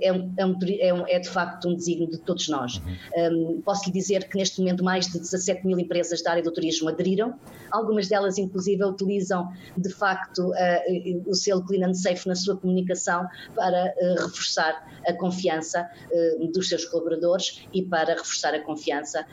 é, 0.00 0.12
um, 0.12 0.34
é, 0.36 0.44
um, 0.44 0.58
é, 0.80 0.94
um, 0.94 1.06
é 1.06 1.18
de 1.20 1.28
facto 1.28 1.68
um 1.68 1.76
desígnio 1.76 2.10
de 2.10 2.18
todos 2.18 2.48
nós. 2.48 2.80
Uhum. 3.16 3.58
Um, 3.58 3.62
posso 3.62 3.86
lhe 3.86 3.92
dizer 3.92 4.28
que 4.28 4.36
neste 4.36 4.60
momento 4.60 4.82
mais 4.82 5.06
de 5.06 5.20
17 5.20 5.64
mil 5.64 5.78
empresas 5.78 6.20
da 6.20 6.32
área 6.32 6.42
do 6.42 6.52
turismo 6.52 6.88
aderiram, 6.88 7.38
algumas 7.70 8.08
delas 8.08 8.38
inclusive 8.38 8.84
utilizam 8.84 9.48
de 9.76 9.88
facto 9.90 10.50
uh, 10.50 11.30
o 11.30 11.34
selo 11.34 11.64
Clean 11.64 11.88
and 11.88 11.94
Safe 11.94 12.26
na 12.26 12.34
sua 12.34 12.56
comunicação 12.78 13.26
para 13.54 13.94
uh, 13.96 14.26
reforçar 14.26 14.86
a 15.06 15.12
confiança 15.12 15.88
uh, 16.10 16.52
dos 16.52 16.68
seus 16.68 16.84
colaboradores 16.84 17.66
e 17.72 17.82
para 17.82 18.14
reforçar 18.14 18.54
a 18.54 18.60
confiança 18.60 19.26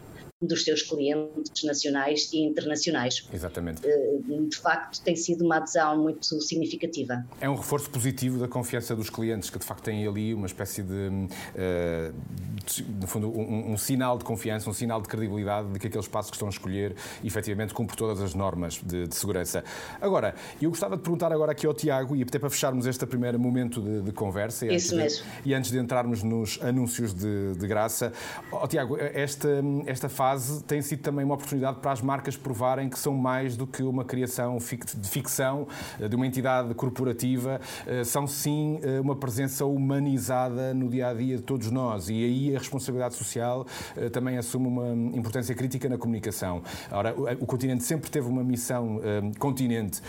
dos 0.45 0.63
seus 0.63 0.81
clientes 0.81 1.63
nacionais 1.63 2.31
e 2.33 2.39
internacionais. 2.39 3.27
Exatamente. 3.33 3.81
Eh, 3.85 4.19
de 4.49 4.57
facto, 4.57 5.01
tem 5.01 5.15
sido 5.15 5.45
uma 5.45 5.57
adesão 5.57 6.01
muito 6.01 6.41
significativa. 6.41 7.25
É 7.39 7.49
um 7.49 7.55
reforço 7.55 7.89
positivo 7.89 8.39
da 8.39 8.47
confiança 8.47 8.95
dos 8.95 9.09
clientes, 9.09 9.49
que 9.49 9.59
de 9.59 9.65
facto 9.65 9.83
têm 9.83 10.07
ali 10.07 10.33
uma 10.33 10.47
espécie 10.47 10.81
de, 10.81 11.09
de 11.09 12.83
no 12.99 13.07
fundo, 13.07 13.29
um, 13.29 13.73
um, 13.73 13.77
sinal 13.77 14.17
de 14.17 14.23
confiança, 14.23 14.69
um 14.69 14.73
sinal 14.73 15.01
de 15.01 15.07
credibilidade 15.07 15.71
de 15.71 15.79
que 15.79 15.87
aquele 15.87 16.03
espaço 16.03 16.29
que 16.29 16.35
estão 16.35 16.47
a 16.47 16.51
escolher, 16.51 16.95
efetivamente, 17.23 17.73
cumpre 17.73 17.95
todas 17.95 18.21
as 18.21 18.33
normas 18.33 18.81
de, 18.83 19.07
de 19.07 19.15
segurança. 19.15 19.63
Agora, 20.01 20.35
eu 20.61 20.69
gostava 20.69 20.97
de 20.97 21.03
perguntar 21.03 21.31
agora 21.31 21.51
aqui 21.51 21.65
ao 21.65 21.73
Tiago, 21.73 22.15
e 22.15 22.23
até 22.23 22.39
para 22.39 22.49
fecharmos 22.49 22.85
este 22.85 23.05
primeiro 23.05 23.39
momento 23.39 23.81
de, 23.81 24.01
de 24.01 24.11
conversa, 24.11 24.65
e 24.65 24.75
Isso 24.75 24.95
mesmo. 24.95 25.25
De, 25.43 25.49
e 25.49 25.53
antes 25.53 25.71
de 25.71 25.77
entrarmos 25.77 26.23
nos 26.23 26.59
anúncios 26.61 27.13
de, 27.13 27.53
de 27.55 27.67
graça, 27.67 28.11
oh, 28.51 28.67
Tiago, 28.67 28.97
esta, 28.97 29.49
esta 29.85 30.09
fase 30.09 30.34
fase 30.35 30.63
tem 30.63 30.81
sido 30.81 31.01
também 31.01 31.23
uma 31.25 31.35
oportunidade 31.35 31.79
para 31.79 31.91
as 31.91 32.01
marcas 32.01 32.35
provarem 32.35 32.89
que 32.89 32.99
são 32.99 33.13
mais 33.13 33.55
do 33.55 33.65
que 33.65 33.81
uma 33.83 34.03
criação 34.03 34.57
de 34.57 35.09
ficção 35.09 35.67
eh, 35.99 36.07
de 36.07 36.15
uma 36.15 36.27
entidade 36.27 36.73
corporativa, 36.73 37.59
eh, 37.87 38.03
são 38.03 38.27
sim 38.27 38.79
eh, 38.83 38.99
uma 38.99 39.15
presença 39.15 39.65
humanizada 39.65 40.73
no 40.73 40.89
dia 40.89 41.07
a 41.07 41.13
dia 41.13 41.37
de 41.37 41.43
todos 41.43 41.71
nós. 41.71 42.09
E 42.09 42.13
aí 42.13 42.55
a 42.55 42.59
responsabilidade 42.59 43.15
social 43.15 43.65
também 44.11 44.37
assume 44.37 44.67
uma 44.67 45.17
importância 45.17 45.55
crítica 45.55 45.87
na 45.87 45.97
comunicação. 45.97 46.61
Ora, 46.91 47.15
o 47.39 47.45
continente 47.45 47.83
sempre 47.83 48.09
teve 48.09 48.27
uma 48.27 48.43
missão 48.43 48.99
continente 49.39 50.01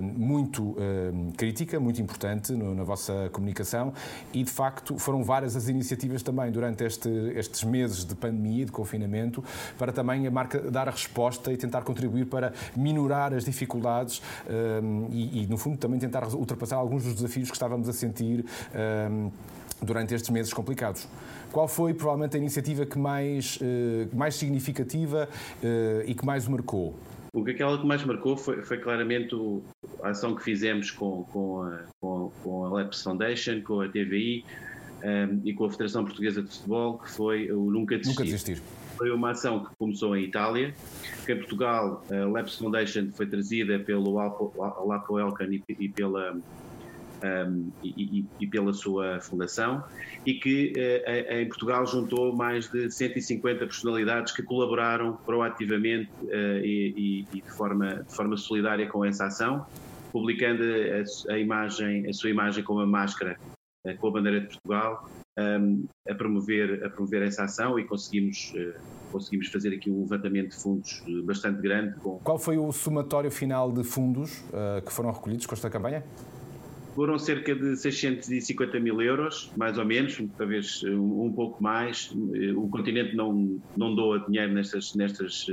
muito 0.00 0.76
crítica, 1.36 1.78
muito 1.78 2.00
importante 2.00 2.52
na 2.52 2.84
vossa 2.84 3.28
comunicação. 3.32 3.92
E 4.32 4.42
de 4.42 4.50
facto 4.50 4.98
foram 4.98 5.22
várias 5.22 5.56
as 5.56 5.68
iniciativas 5.68 6.22
também 6.22 6.50
durante 6.50 6.84
este, 6.84 7.08
estes 7.34 7.64
meses 7.64 8.04
de 8.04 8.14
pandemia 8.14 8.62
e 8.62 8.64
de 8.64 8.72
confinamento 8.72 9.42
para 9.78 9.92
também 9.92 10.26
a 10.26 10.30
marca 10.30 10.58
dar 10.70 10.88
a 10.88 10.90
resposta 10.90 11.52
e 11.52 11.56
tentar 11.56 11.82
contribuir 11.82 12.26
para 12.26 12.52
minorar 12.76 13.32
as 13.34 13.44
dificuldades 13.44 14.22
um, 14.82 15.08
e, 15.10 15.42
e, 15.42 15.46
no 15.46 15.56
fundo, 15.56 15.76
também 15.76 15.98
tentar 15.98 16.26
ultrapassar 16.34 16.76
alguns 16.76 17.04
dos 17.04 17.14
desafios 17.14 17.48
que 17.48 17.56
estávamos 17.56 17.88
a 17.88 17.92
sentir 17.92 18.44
um, 19.10 19.30
durante 19.82 20.14
estes 20.14 20.30
meses 20.30 20.52
complicados. 20.52 21.08
Qual 21.52 21.68
foi 21.68 21.94
provavelmente 21.94 22.36
a 22.36 22.38
iniciativa 22.38 22.84
que 22.84 22.98
mais, 22.98 23.56
uh, 23.56 24.16
mais 24.16 24.34
significativa 24.34 25.28
uh, 25.62 26.02
e 26.06 26.14
que 26.14 26.24
mais 26.24 26.46
o 26.46 26.50
marcou? 26.50 26.94
O 27.32 27.44
que 27.44 27.52
aquela 27.52 27.78
que 27.78 27.86
mais 27.86 28.04
marcou 28.04 28.36
foi, 28.36 28.62
foi 28.62 28.78
claramente 28.78 29.34
o, 29.34 29.62
a 30.02 30.10
ação 30.10 30.34
que 30.34 30.42
fizemos 30.42 30.90
com, 30.90 31.24
com, 31.24 31.62
a, 31.62 31.80
com, 32.00 32.32
com 32.42 32.64
a 32.64 32.74
Leps 32.74 33.02
Foundation, 33.02 33.62
com 33.62 33.80
a 33.80 33.88
TVI 33.88 34.44
um, 35.04 35.40
e 35.44 35.52
com 35.52 35.64
a 35.64 35.70
Federação 35.70 36.04
Portuguesa 36.04 36.42
de 36.42 36.48
Futebol, 36.48 36.98
que 36.98 37.10
foi 37.10 37.50
o 37.50 37.70
Nunca 37.70 37.96
Desistir. 37.96 38.18
Nunca 38.18 38.24
desistir 38.24 38.62
foi 38.98 39.10
uma 39.12 39.30
ação 39.30 39.64
que 39.64 39.70
começou 39.78 40.16
em 40.16 40.24
Itália, 40.24 40.74
que 41.24 41.32
em 41.32 41.36
Portugal 41.36 42.04
a 42.10 42.26
Labs 42.26 42.56
Foundation 42.56 43.10
foi 43.14 43.26
trazida 43.26 43.78
pelo 43.78 44.12
Lapo 44.12 45.18
Elkan 45.18 45.48
e, 45.68 45.88
pela 45.88 46.36
um, 47.24 47.70
e, 47.82 48.24
e, 48.40 48.46
pela 48.46 48.72
sua 48.72 49.20
fundação 49.20 49.82
e 50.26 50.34
que 50.34 50.72
uh, 50.76 51.32
em 51.34 51.48
Portugal 51.48 51.86
juntou 51.86 52.34
mais 52.34 52.68
de 52.70 52.90
150 52.90 53.66
personalidades 53.66 54.32
que 54.32 54.42
colaboraram 54.42 55.16
proativamente 55.24 56.10
uh, 56.24 56.64
e, 56.64 57.26
e, 57.32 57.40
de, 57.40 57.50
forma, 57.50 58.04
de 58.04 58.14
forma 58.14 58.36
solidária 58.36 58.86
com 58.86 59.04
essa 59.04 59.26
ação, 59.26 59.66
publicando 60.12 60.62
a, 60.62 61.32
a 61.32 61.38
imagem, 61.38 62.08
a 62.08 62.12
sua 62.12 62.30
imagem 62.30 62.62
com 62.62 62.78
a 62.78 62.86
máscara 62.86 63.36
uh, 63.86 63.96
com 63.96 64.08
a 64.08 64.10
bandeira 64.10 64.40
de 64.40 64.46
Portugal 64.48 65.08
um, 65.38 65.86
a, 66.08 66.14
promover, 66.14 66.84
a 66.84 66.90
promover 66.90 67.22
essa 67.22 67.44
ação 67.44 67.78
e 67.78 67.84
conseguimos, 67.84 68.52
uh, 68.54 68.74
conseguimos 69.12 69.48
fazer 69.48 69.74
aqui 69.74 69.90
um 69.90 70.00
levantamento 70.02 70.50
de 70.50 70.56
fundos 70.56 71.02
eh, 71.06 71.22
bastante 71.22 71.62
grande. 71.62 71.94
Com... 72.00 72.18
Qual 72.18 72.38
foi 72.38 72.58
o 72.58 72.70
somatório 72.72 73.30
final 73.30 73.72
de 73.72 73.84
fundos 73.84 74.40
uh, 74.48 74.84
que 74.84 74.92
foram 74.92 75.10
recolhidos 75.10 75.46
com 75.46 75.54
esta 75.54 75.70
campanha? 75.70 76.04
Foram 76.94 77.16
cerca 77.18 77.54
de 77.54 77.76
650 77.76 78.80
mil 78.80 79.00
euros, 79.00 79.52
mais 79.56 79.78
ou 79.78 79.84
menos, 79.84 80.20
talvez 80.36 80.82
um, 80.82 81.26
um 81.26 81.32
pouco 81.32 81.62
mais. 81.62 82.12
O 82.56 82.68
continente 82.68 83.14
não, 83.14 83.60
não 83.76 83.94
doa 83.94 84.18
dinheiro 84.26 84.52
nestas, 84.52 84.94
nestas 84.96 85.46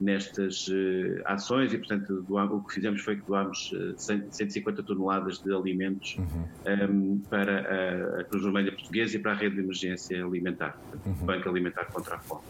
nestas 0.00 0.68
uh, 0.68 1.22
ações 1.24 1.72
e, 1.72 1.78
portanto, 1.78 2.24
o 2.28 2.60
que 2.64 2.74
fizemos 2.74 3.00
foi 3.00 3.16
que 3.16 3.26
doámos 3.26 3.72
uh, 3.72 3.94
150 3.96 4.82
toneladas 4.82 5.38
de 5.38 5.52
alimentos 5.54 6.16
uhum. 6.18 6.24
um, 6.24 6.48
ehm, 6.66 7.18
para 7.30 7.60
a, 7.60 8.20
a 8.20 8.24
Cruz 8.24 8.42
Vermelha 8.42 8.72
Portuguesa 8.72 9.16
e 9.16 9.18
para 9.18 9.32
a 9.32 9.34
Rede 9.34 9.56
de 9.56 9.62
Emergência 9.62 10.24
Alimentar, 10.24 10.78
uhum. 11.04 11.12
o 11.12 11.24
Banco 11.24 11.48
Alimentar 11.48 11.86
contra 11.86 12.16
a 12.16 12.18
Fome. 12.18 12.42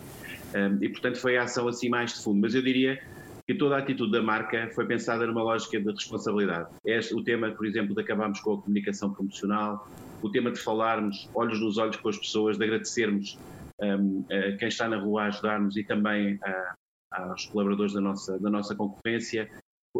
Um, 0.54 0.58
ehm, 0.58 0.78
e, 0.80 0.88
portanto, 0.88 1.18
foi 1.18 1.36
a 1.36 1.44
ação 1.44 1.68
assim 1.68 1.88
mais 1.88 2.14
de 2.14 2.22
fundo. 2.22 2.40
Mas 2.40 2.54
eu 2.54 2.62
diria 2.62 3.00
que 3.46 3.54
toda 3.54 3.76
a 3.76 3.78
atitude 3.78 4.10
da 4.10 4.22
marca 4.22 4.70
foi 4.74 4.86
pensada 4.86 5.26
numa 5.26 5.42
lógica 5.42 5.78
de 5.78 5.90
responsabilidade. 5.90 6.68
Este, 6.84 7.14
o 7.14 7.22
tema, 7.22 7.50
por 7.50 7.66
exemplo, 7.66 7.94
de 7.94 8.00
acabarmos 8.00 8.40
com 8.40 8.54
a 8.54 8.62
comunicação 8.62 9.12
promocional, 9.12 9.86
o 10.22 10.30
tema 10.30 10.50
de 10.50 10.58
falarmos 10.58 11.28
olhos 11.34 11.60
nos 11.60 11.76
olhos 11.76 11.96
com 11.96 12.08
as 12.08 12.16
pessoas, 12.16 12.56
de 12.56 12.64
agradecermos 12.64 13.38
um, 13.80 14.24
ehm, 14.30 14.56
quem 14.56 14.68
está 14.68 14.88
na 14.88 14.96
rua 14.96 15.24
a 15.24 15.26
ajudar-nos 15.26 15.76
e 15.76 15.84
também 15.84 16.38
a, 16.42 16.74
aos 17.14 17.46
colaboradores 17.46 17.92
da 17.92 18.00
nossa, 18.00 18.38
da 18.38 18.50
nossa 18.50 18.74
concorrência. 18.74 19.48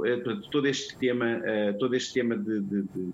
Eh, 0.04 0.22
todo 0.50 0.66
este 0.66 0.96
tema, 0.98 1.40
eh, 1.44 1.72
todo 1.74 1.94
este 1.94 2.14
tema 2.14 2.36
de, 2.36 2.60
de, 2.60 2.82
de 2.82 3.12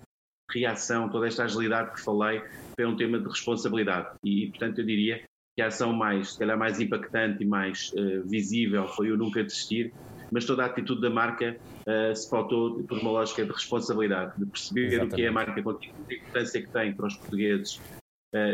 reação, 0.50 1.08
toda 1.08 1.26
esta 1.26 1.44
agilidade 1.44 1.92
que 1.92 2.00
falei, 2.00 2.42
foi 2.74 2.86
um 2.86 2.96
tema 2.96 3.18
de 3.18 3.28
responsabilidade. 3.28 4.08
E, 4.24 4.48
portanto, 4.48 4.80
eu 4.80 4.86
diria 4.86 5.22
que 5.56 5.62
a 5.62 5.66
ação 5.66 5.92
mais, 5.92 6.32
se 6.32 6.38
calhar 6.38 6.58
mais 6.58 6.80
impactante 6.80 7.42
e 7.42 7.46
mais 7.46 7.92
uh, 7.92 8.26
visível 8.26 8.86
foi 8.88 9.10
o 9.10 9.16
nunca 9.16 9.42
desistir, 9.42 9.92
mas 10.30 10.44
toda 10.44 10.62
a 10.62 10.66
atitude 10.66 11.00
da 11.00 11.10
marca 11.10 11.56
uh, 11.86 12.14
se 12.14 12.30
pautou 12.30 12.82
por 12.84 12.98
uma 12.98 13.10
lógica 13.10 13.44
de 13.44 13.50
responsabilidade, 13.50 14.32
de 14.38 14.46
perceber 14.46 14.86
Exatamente. 14.86 15.12
o 15.12 15.16
que 15.16 15.22
é 15.22 15.28
a 15.28 15.32
marca, 15.32 15.54
a 15.56 15.60
importância 15.60 16.62
que 16.62 16.70
tem 16.70 16.94
para 16.94 17.06
os 17.06 17.16
portugueses, 17.16 17.80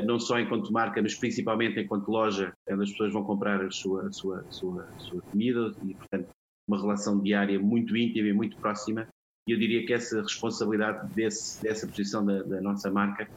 não 0.07 0.19
só 0.19 0.39
enquanto 0.39 0.73
marca, 0.73 1.03
mas 1.03 1.19
principalmente 1.19 1.79
enquanto 1.79 2.09
loja, 2.09 2.53
onde 2.69 2.83
as 2.83 2.91
pessoas 2.91 3.12
vão 3.12 3.25
comprar 3.25 3.62
a 3.65 3.71
sua, 3.71 4.07
a 4.07 4.12
sua, 4.12 4.41
a 4.41 4.51
sua, 4.51 4.83
a 4.83 4.99
sua 4.99 5.23
comida 5.31 5.75
e, 5.83 5.95
portanto, 5.95 6.29
uma 6.67 6.81
relação 6.81 7.21
diária 7.23 7.59
muito 7.61 7.97
íntima 7.97 8.29
e 8.29 8.33
muito 8.33 8.57
próxima. 8.59 9.07
E 9.49 9.53
eu 9.53 9.59
diria 9.59 9.87
que 9.87 9.93
essa 9.93 10.21
responsabilidade 10.23 11.12
desse, 11.15 11.62
dessa 11.62 11.87
posição 11.87 12.25
da, 12.25 12.43
da 12.43 12.61
nossa 12.61 12.91
marca 12.91 13.25
eh, 13.25 13.29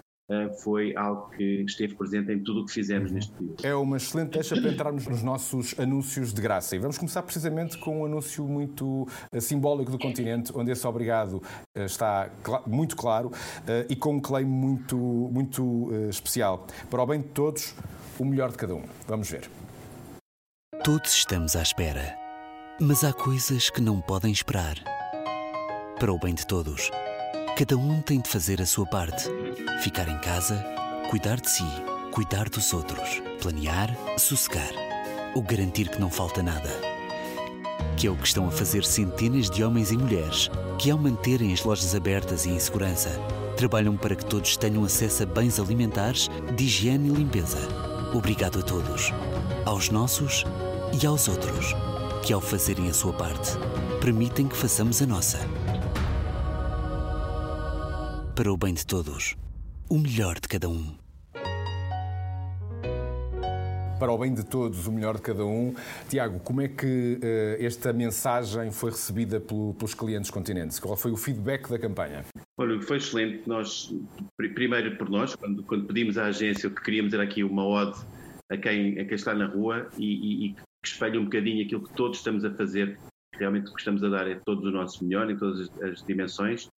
foi 0.62 0.96
algo 0.96 1.30
que 1.30 1.64
esteve 1.64 1.96
presente 1.96 2.32
em 2.32 2.40
tudo 2.40 2.62
o 2.62 2.66
que 2.66 2.72
fizemos 2.72 3.12
neste 3.12 3.32
período. 3.32 3.66
É 3.66 3.74
uma 3.74 3.98
excelente 3.98 4.32
deixa 4.32 4.56
para 4.56 4.72
entrarmos 4.72 5.08
nos 5.08 5.24
nossos 5.24 5.78
anúncios 5.80 6.34
de 6.34 6.42
graça. 6.42 6.76
E 6.76 6.80
vamos 6.80 6.98
começar 6.98 7.24
precisamente 7.24 7.78
com 7.78 8.02
um 8.02 8.06
anúncio 8.06 8.48
muito 8.48 9.08
eh, 9.32 9.40
simbólico 9.40 9.92
do 9.92 9.98
continente, 9.98 10.52
onde 10.56 10.72
esse 10.72 10.86
obrigado 10.86 11.42
eh, 11.76 11.86
está 11.86 12.30
muito 12.66 12.96
claro 12.96 13.32
e 13.90 13.96
com 13.96 14.16
um 14.16 14.20
claim 14.20 14.46
muito, 14.46 14.98
muito 14.98 15.92
especial. 16.10 16.68
Para 16.90 17.02
o 17.02 17.08
bem 17.08 17.22
de 17.22 17.28
todos, 17.28 17.76
o 18.18 18.26
melhor 18.26 18.52
de 18.52 18.58
cada 18.58 18.76
um. 18.76 18.84
Vamos 19.08 19.30
ver. 19.30 19.50
Todos 20.84 21.14
estamos 21.14 21.56
à 21.56 21.62
espera, 21.62 22.16
mas 22.80 23.04
há 23.04 23.14
coisas 23.14 23.70
que 23.70 23.82
não 23.82 24.02
podem 24.02 24.32
esperar. 24.32 24.76
Para 26.00 26.14
o 26.14 26.20
bem 26.20 26.34
de 26.34 26.46
todos 26.48 26.90
Cada 27.60 27.76
um 27.76 28.02
tem 28.02 28.22
de 28.22 28.30
fazer 28.30 28.62
a 28.62 28.66
sua 28.66 28.86
parte. 28.86 29.26
Ficar 29.84 30.08
em 30.08 30.18
casa, 30.20 30.66
cuidar 31.10 31.42
de 31.42 31.50
si, 31.50 31.66
cuidar 32.10 32.48
dos 32.48 32.72
outros, 32.72 33.22
planear, 33.42 33.94
sossegar 34.18 34.72
ou 35.36 35.42
garantir 35.42 35.90
que 35.90 36.00
não 36.00 36.10
falta 36.10 36.42
nada. 36.42 36.70
Que 37.98 38.08
é 38.08 38.10
o 38.10 38.16
que 38.16 38.28
estão 38.28 38.48
a 38.48 38.52
fazer 38.52 38.86
centenas 38.86 39.50
de 39.50 39.62
homens 39.62 39.92
e 39.92 39.98
mulheres 39.98 40.50
que, 40.78 40.90
ao 40.90 40.98
manterem 40.98 41.52
as 41.52 41.62
lojas 41.62 41.94
abertas 41.94 42.46
e 42.46 42.50
em 42.50 42.60
segurança, 42.60 43.10
trabalham 43.58 43.98
para 43.98 44.16
que 44.16 44.24
todos 44.24 44.56
tenham 44.56 44.86
acesso 44.86 45.24
a 45.24 45.26
bens 45.26 45.60
alimentares, 45.60 46.30
de 46.56 46.64
higiene 46.64 47.10
e 47.10 47.14
limpeza. 47.14 47.60
Obrigado 48.14 48.60
a 48.60 48.62
todos, 48.62 49.12
aos 49.66 49.90
nossos 49.90 50.46
e 50.94 51.06
aos 51.06 51.28
outros, 51.28 51.76
que, 52.24 52.32
ao 52.32 52.40
fazerem 52.40 52.88
a 52.88 52.94
sua 52.94 53.12
parte, 53.12 53.52
permitem 54.00 54.48
que 54.48 54.56
façamos 54.56 55.02
a 55.02 55.06
nossa 55.06 55.40
para 58.40 58.54
o 58.54 58.56
bem 58.56 58.74
de 58.74 58.86
todos. 58.86 59.36
O 59.90 59.98
melhor 59.98 60.36
de 60.36 60.48
cada 60.48 60.70
um. 60.70 60.96
Para 64.00 64.14
o 64.14 64.18
bem 64.18 64.34
de 64.34 64.46
todos, 64.46 64.88
o 64.88 64.94
melhor 64.94 65.18
de 65.18 65.24
cada 65.24 65.44
um. 65.44 65.76
Tiago, 66.08 66.40
como 66.40 66.62
é 66.62 66.70
que 66.70 67.20
uh, 67.22 67.62
esta 67.62 67.92
mensagem 67.92 68.72
foi 68.72 68.92
recebida 68.92 69.42
pelo, 69.42 69.74
pelos 69.74 69.94
clientes 69.94 70.32
continentes? 70.32 70.80
Qual 70.80 70.96
foi 70.96 71.12
o 71.12 71.18
feedback 71.18 71.70
da 71.70 71.78
campanha? 71.78 72.24
Olha, 72.58 72.82
foi 72.82 72.96
excelente. 72.96 73.44
Nós, 73.46 73.94
primeiro 74.38 74.96
por 74.96 75.10
nós, 75.10 75.36
quando, 75.36 75.62
quando 75.64 75.86
pedimos 75.86 76.18
à 76.18 76.28
agência 76.28 76.70
o 76.70 76.74
que 76.74 76.82
queríamos 76.82 77.14
era 77.14 77.24
aqui 77.24 77.44
uma 77.44 77.66
ode 77.68 78.00
a 78.50 78.56
quem, 78.56 78.98
a 79.00 79.04
quem 79.04 79.16
está 79.16 79.34
na 79.34 79.48
rua 79.48 79.90
e, 79.98 80.06
e, 80.06 80.46
e 80.46 80.54
que 80.54 80.88
espelha 80.88 81.20
um 81.20 81.26
bocadinho 81.26 81.66
aquilo 81.66 81.84
que 81.84 81.94
todos 81.94 82.20
estamos 82.20 82.46
a 82.46 82.52
fazer. 82.52 82.98
Realmente 83.36 83.70
o 83.70 83.74
que 83.74 83.82
estamos 83.82 84.02
a 84.02 84.08
dar 84.08 84.30
é 84.30 84.36
todo 84.36 84.66
o 84.66 84.72
nosso 84.72 85.04
melhor 85.04 85.30
em 85.30 85.36
todas 85.36 85.60
as, 85.60 85.82
as 85.82 86.04
dimensões. 86.06 86.70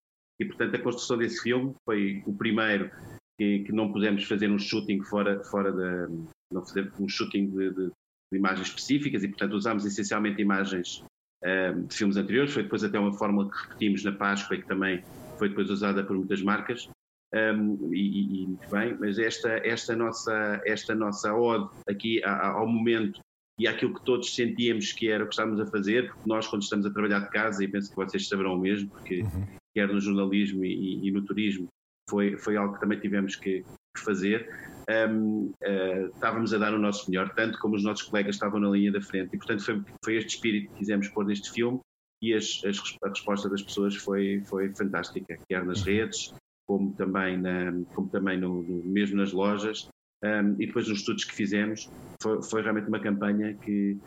E, 0.40 0.44
portanto, 0.46 0.74
a 0.74 0.78
construção 0.78 1.18
desse 1.18 1.42
filme 1.42 1.74
foi 1.84 2.22
o 2.26 2.32
primeiro 2.32 2.90
que, 3.38 3.60
que 3.60 3.72
não 3.72 3.92
pudemos 3.92 4.24
fazer 4.24 4.50
um 4.50 4.58
shooting 4.58 5.02
fora, 5.02 5.44
fora 5.44 5.70
da. 5.70 6.08
não 6.50 6.64
fazer 6.64 6.90
um 6.98 7.06
shooting 7.06 7.50
de, 7.50 7.70
de, 7.70 7.86
de 7.86 8.38
imagens 8.38 8.68
específicas 8.68 9.22
e, 9.22 9.28
portanto, 9.28 9.52
usámos 9.52 9.84
essencialmente 9.84 10.40
imagens 10.40 11.04
uh, 11.44 11.82
de 11.86 11.94
filmes 11.94 12.16
anteriores. 12.16 12.54
Foi 12.54 12.62
depois 12.62 12.82
até 12.82 12.98
uma 12.98 13.12
fórmula 13.12 13.50
que 13.50 13.62
repetimos 13.64 14.02
na 14.02 14.12
Páscoa 14.12 14.56
e 14.56 14.62
que 14.62 14.66
também 14.66 15.04
foi 15.38 15.50
depois 15.50 15.68
usada 15.68 16.02
por 16.02 16.16
muitas 16.16 16.42
marcas. 16.42 16.88
Um, 17.32 17.94
e, 17.94 18.42
e, 18.42 18.46
muito 18.46 18.68
bem, 18.70 18.96
mas 18.98 19.18
esta, 19.18 19.50
esta, 19.64 19.94
nossa, 19.94 20.60
esta 20.66 20.94
nossa 20.96 21.32
ode 21.32 21.70
aqui 21.88 22.20
ao 22.24 22.66
momento 22.66 23.20
e 23.56 23.68
àquilo 23.68 23.94
que 23.94 24.04
todos 24.04 24.34
sentíamos 24.34 24.92
que 24.92 25.08
era 25.08 25.22
o 25.22 25.28
que 25.28 25.34
estávamos 25.34 25.60
a 25.60 25.66
fazer, 25.66 26.10
porque 26.10 26.28
nós, 26.28 26.48
quando 26.48 26.62
estamos 26.62 26.86
a 26.86 26.90
trabalhar 26.90 27.20
de 27.20 27.30
casa, 27.30 27.62
e 27.62 27.68
penso 27.68 27.90
que 27.90 27.96
vocês 27.96 28.26
saberão 28.26 28.58
mesmo, 28.58 28.88
porque 28.88 29.20
uhum. 29.20 29.59
Quer 29.74 29.88
no 29.88 30.00
jornalismo 30.00 30.64
e, 30.64 31.06
e, 31.06 31.10
no 31.10 31.24
turismo, 31.24 31.68
foi, 32.08 32.36
foi 32.36 32.56
algo 32.56 32.74
que 32.74 32.80
também 32.80 32.98
tivemos 32.98 33.36
que, 33.36 33.62
que 33.62 34.00
fazer. 34.04 34.48
Um, 34.88 35.52
uh, 35.62 36.06
estávamos 36.14 36.52
a 36.52 36.58
dar 36.58 36.74
o 36.74 36.78
nosso 36.78 37.10
melhor, 37.10 37.32
tanto 37.34 37.58
como 37.58 37.76
os 37.76 37.84
nossos 37.84 38.06
colegas 38.06 38.34
estavam 38.34 38.58
na 38.58 38.70
linha 38.70 38.90
da 38.90 39.00
frente, 39.00 39.34
e 39.34 39.38
portanto 39.38 39.64
foi, 39.64 39.82
foi 40.04 40.16
este 40.16 40.36
espírito 40.36 40.72
que 40.72 40.78
quisemos 40.78 41.08
pôr 41.08 41.24
neste 41.24 41.50
filme 41.52 41.80
e 42.22 42.34
as, 42.34 42.60
as, 42.64 42.78
a 43.02 43.08
resposta 43.08 43.48
das 43.48 43.62
pessoas 43.62 43.96
foi, 43.96 44.42
foi 44.46 44.74
fantástica, 44.74 45.38
quer 45.48 45.64
nas 45.64 45.82
redes, 45.82 46.34
como 46.66 46.92
também, 46.94 47.38
na, 47.38 47.72
como 47.94 48.08
também 48.08 48.38
no, 48.38 48.62
no, 48.62 48.84
mesmo 48.84 49.16
nas 49.16 49.32
lojas. 49.32 49.88
Um, 50.22 50.52
e 50.60 50.66
depois 50.66 50.86
nos 50.86 50.98
estudos 50.98 51.24
que 51.24 51.34
fizemos, 51.34 51.90
foi, 52.22 52.42
foi, 52.42 52.62
realmente 52.62 52.88
uma 52.88 53.00
campanha 53.00 53.54
que 53.54 53.98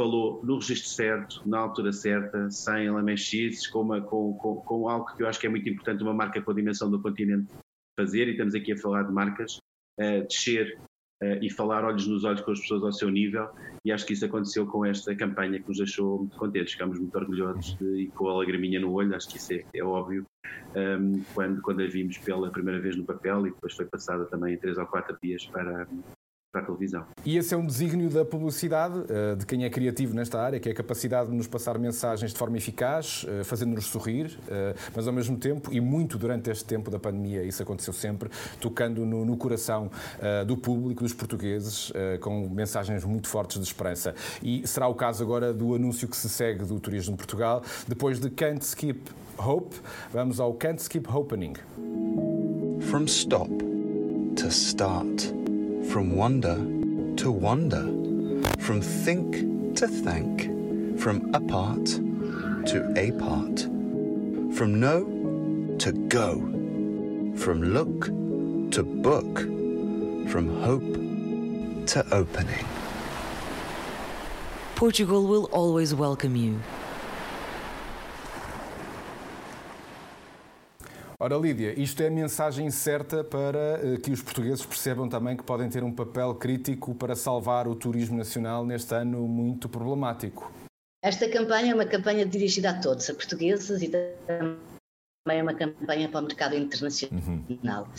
falou 0.00 0.40
no 0.42 0.54
registro 0.54 0.88
certo, 0.88 1.42
na 1.46 1.58
altura 1.58 1.92
certa, 1.92 2.50
sem 2.50 2.90
lamechices, 2.90 3.66
com, 3.66 3.86
com, 4.00 4.32
com, 4.32 4.56
com 4.56 4.88
algo 4.88 5.14
que 5.14 5.22
eu 5.22 5.28
acho 5.28 5.38
que 5.38 5.46
é 5.46 5.50
muito 5.50 5.68
importante, 5.68 6.02
uma 6.02 6.14
marca 6.14 6.40
com 6.40 6.50
a 6.50 6.54
dimensão 6.54 6.90
do 6.90 7.02
continente 7.02 7.52
fazer, 7.98 8.26
e 8.28 8.30
estamos 8.30 8.54
aqui 8.54 8.72
a 8.72 8.78
falar 8.78 9.02
de 9.02 9.12
marcas, 9.12 9.58
uh, 10.00 10.26
descer 10.26 10.78
uh, 11.22 11.36
e 11.42 11.50
falar 11.50 11.84
olhos 11.84 12.06
nos 12.06 12.24
olhos 12.24 12.40
com 12.40 12.50
as 12.50 12.60
pessoas 12.60 12.82
ao 12.82 12.92
seu 12.92 13.10
nível. 13.10 13.50
E 13.84 13.92
acho 13.92 14.06
que 14.06 14.14
isso 14.14 14.24
aconteceu 14.24 14.66
com 14.66 14.86
esta 14.86 15.14
campanha 15.14 15.60
que 15.60 15.68
nos 15.68 15.76
deixou 15.76 16.20
muito 16.20 16.38
contentes, 16.38 16.72
ficámos 16.72 16.98
muito 16.98 17.14
orgulhosos 17.14 17.76
de, 17.76 18.04
e 18.04 18.06
com 18.06 18.28
a 18.28 18.38
lagriminha 18.38 18.80
no 18.80 18.90
olho, 18.92 19.14
acho 19.14 19.28
que 19.28 19.36
isso 19.36 19.52
é, 19.52 19.64
é 19.74 19.84
óbvio, 19.84 20.24
um, 20.74 20.78
ehm, 20.80 21.24
quando, 21.34 21.60
quando 21.60 21.82
a 21.82 21.86
vimos 21.86 22.16
pela 22.16 22.50
primeira 22.50 22.80
vez 22.80 22.96
no 22.96 23.04
papel 23.04 23.46
e 23.46 23.50
depois 23.50 23.74
foi 23.74 23.84
passada 23.84 24.24
também 24.24 24.54
em 24.54 24.58
três 24.58 24.78
ou 24.78 24.86
quatro 24.86 25.18
dias 25.22 25.44
para, 25.44 25.86
para 26.50 26.62
a 26.62 26.64
televisão. 26.64 27.04
E 27.24 27.36
esse 27.36 27.54
é 27.54 27.56
um 27.56 27.64
desígnio 27.64 28.10
da 28.10 28.24
publicidade, 28.24 29.04
eh, 29.08 29.36
de 29.36 29.46
quem 29.46 29.64
é 29.64 29.70
criativo 29.70 30.14
nesta 30.14 30.40
área, 30.40 30.58
que 30.58 30.68
é 30.68 30.72
a 30.72 30.74
capacidade 30.74 31.30
de 31.30 31.36
nos 31.36 31.46
passar 31.46 31.78
mensagens 31.78 32.32
de 32.32 32.38
forma 32.38 32.56
eficaz, 32.56 33.24
eh, 33.28 33.44
fazendo-nos 33.44 33.86
sorrir, 33.86 34.36
eh, 34.48 34.74
mas 34.94 35.06
ao 35.06 35.12
mesmo 35.12 35.36
tempo, 35.36 35.72
e 35.72 35.80
muito 35.80 36.18
durante 36.18 36.50
este 36.50 36.64
tempo 36.64 36.90
da 36.90 36.98
pandemia, 36.98 37.44
isso 37.44 37.62
aconteceu 37.62 37.92
sempre, 37.92 38.28
tocando 38.60 39.06
no, 39.06 39.24
no 39.24 39.36
coração 39.36 39.90
do 40.46 40.56
público, 40.56 41.02
dos 41.02 41.12
portugueses, 41.12 41.92
com 42.20 42.48
mensagens 42.48 43.04
muito 43.04 43.28
fortes 43.28 43.58
de 43.58 43.64
esperança. 43.64 44.14
E 44.42 44.66
será 44.66 44.86
o 44.88 44.94
caso 44.94 45.22
agora 45.22 45.52
do 45.52 45.74
anúncio 45.74 46.08
que 46.08 46.16
se 46.16 46.28
segue 46.28 46.64
do 46.64 46.78
Turismo 46.78 47.12
de 47.12 47.18
Portugal, 47.18 47.62
depois 47.86 48.18
de 48.18 48.30
Can't 48.30 48.64
Skip 48.64 49.10
Hope, 49.38 49.76
vamos 50.12 50.40
ao 50.40 50.54
Can't 50.54 50.80
Skip 50.80 51.08
Opening. 51.08 51.54
From 52.80 53.06
stop 53.06 53.50
to 54.36 54.50
start. 54.50 55.39
From 55.88 56.14
wonder 56.14 56.56
to 57.16 57.32
wonder, 57.32 57.82
from 58.58 58.80
think 58.80 59.76
to 59.76 59.88
thank, 59.88 60.42
from 61.00 61.34
apart 61.34 61.84
to 61.86 62.92
a 62.96 63.10
part, 63.12 63.60
from 64.56 64.78
no 64.78 65.04
to 65.78 65.92
go, 66.08 66.38
from 67.36 67.62
look 67.62 68.06
to 68.72 68.82
book, 68.82 69.38
from 70.30 70.62
hope 70.62 71.86
to 71.86 72.14
opening. 72.14 72.66
Portugal 74.76 75.26
will 75.26 75.44
always 75.46 75.94
welcome 75.94 76.36
you. 76.36 76.60
Ora, 81.22 81.36
Lídia, 81.36 81.78
isto 81.78 82.02
é 82.02 82.06
a 82.06 82.10
mensagem 82.10 82.70
certa 82.70 83.22
para 83.22 83.78
eh, 83.82 83.98
que 83.98 84.10
os 84.10 84.22
portugueses 84.22 84.64
percebam 84.64 85.06
também 85.06 85.36
que 85.36 85.42
podem 85.42 85.68
ter 85.68 85.84
um 85.84 85.92
papel 85.92 86.34
crítico 86.34 86.94
para 86.94 87.14
salvar 87.14 87.68
o 87.68 87.74
turismo 87.74 88.16
nacional 88.16 88.64
neste 88.64 88.94
ano 88.94 89.28
muito 89.28 89.68
problemático. 89.68 90.50
Esta 91.04 91.28
campanha 91.28 91.72
é 91.72 91.74
uma 91.74 91.84
campanha 91.84 92.24
dirigida 92.24 92.70
a 92.70 92.80
todos, 92.80 93.10
a 93.10 93.14
portugueses 93.14 93.82
e 93.82 93.88
também 93.90 94.58
é 95.28 95.42
uma 95.42 95.52
campanha 95.52 96.08
para 96.08 96.20
o 96.20 96.22
mercado 96.22 96.56
internacional. 96.56 97.20
Uhum. 97.22 97.90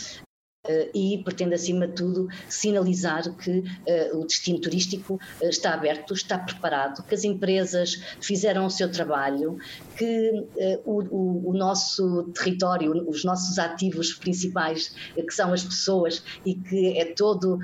Uh, 0.63 0.91
e 0.93 1.23
pretende, 1.23 1.55
acima 1.55 1.87
de 1.87 1.95
tudo, 1.95 2.27
sinalizar 2.47 3.35
que 3.35 3.61
uh, 3.61 4.19
o 4.19 4.27
destino 4.27 4.61
turístico 4.61 5.15
uh, 5.15 5.49
está 5.49 5.73
aberto, 5.73 6.13
está 6.13 6.37
preparado, 6.37 7.01
que 7.01 7.15
as 7.15 7.23
empresas 7.23 7.95
fizeram 8.21 8.67
o 8.67 8.69
seu 8.69 8.91
trabalho, 8.91 9.57
que 9.97 10.45
o, 10.85 11.49
o, 11.49 11.53
nosso 11.53 12.25
território, 12.33 13.09
os 13.09 13.23
nossos 13.23 13.57
ativos 13.57 14.13
principais, 14.13 14.93
que 15.15 15.33
são 15.33 15.51
as 15.51 15.63
pessoas 15.63 16.23
e 16.45 16.53
que 16.53 16.95
é 16.99 17.05
todo. 17.05 17.57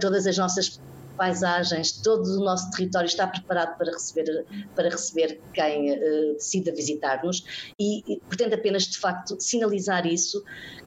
todas 0.00 0.26
as 0.26 0.38
nossas 0.38 0.80
paisagens, 1.20 1.92
todo 1.92 2.24
o 2.40 2.42
nosso 2.42 2.70
território 2.70 3.06
está 3.06 3.26
preparado 3.26 3.76
para 3.76 3.92
receber, 3.92 4.46
para 4.74 4.88
receber 4.88 5.38
quem 5.52 5.92
uh, 5.92 6.32
decida 6.32 6.74
visitar-nos 6.74 7.44
e, 7.78 7.98
e 8.10 8.20
pretende 8.20 8.54
apenas, 8.54 8.84
de 8.84 8.98
facto, 8.98 9.36
sinalizar 9.38 10.06
isso, 10.06 10.42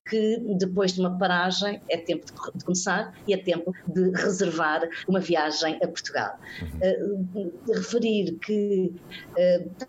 que 0.10 0.40
depois 0.58 0.94
de 0.94 1.02
uma 1.02 1.20
paragem 1.20 1.80
é 1.88 1.98
tempo 1.98 2.26
de, 2.26 2.58
de 2.58 2.66
começar 2.66 3.14
e 3.28 3.34
é 3.36 3.38
tempo 3.38 3.72
de 3.88 4.10
reservar 4.10 4.82
uma 5.08 5.20
viagem 5.20 5.76
a 5.84 5.88
Portugal. 5.88 6.40
Uh, 6.82 7.54
referir 7.72 8.36
que 8.40 8.92
uh, 9.38 9.88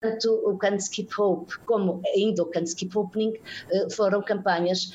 tanto 0.00 0.32
o 0.44 0.58
Can't 0.58 0.82
Skip 0.82 1.12
Hope 1.20 1.56
como 1.66 2.02
ainda 2.16 2.42
o 2.42 2.46
Can't 2.46 2.68
Skip 2.68 2.96
Opening 2.96 3.34
foram 3.90 4.22
campanhas 4.22 4.92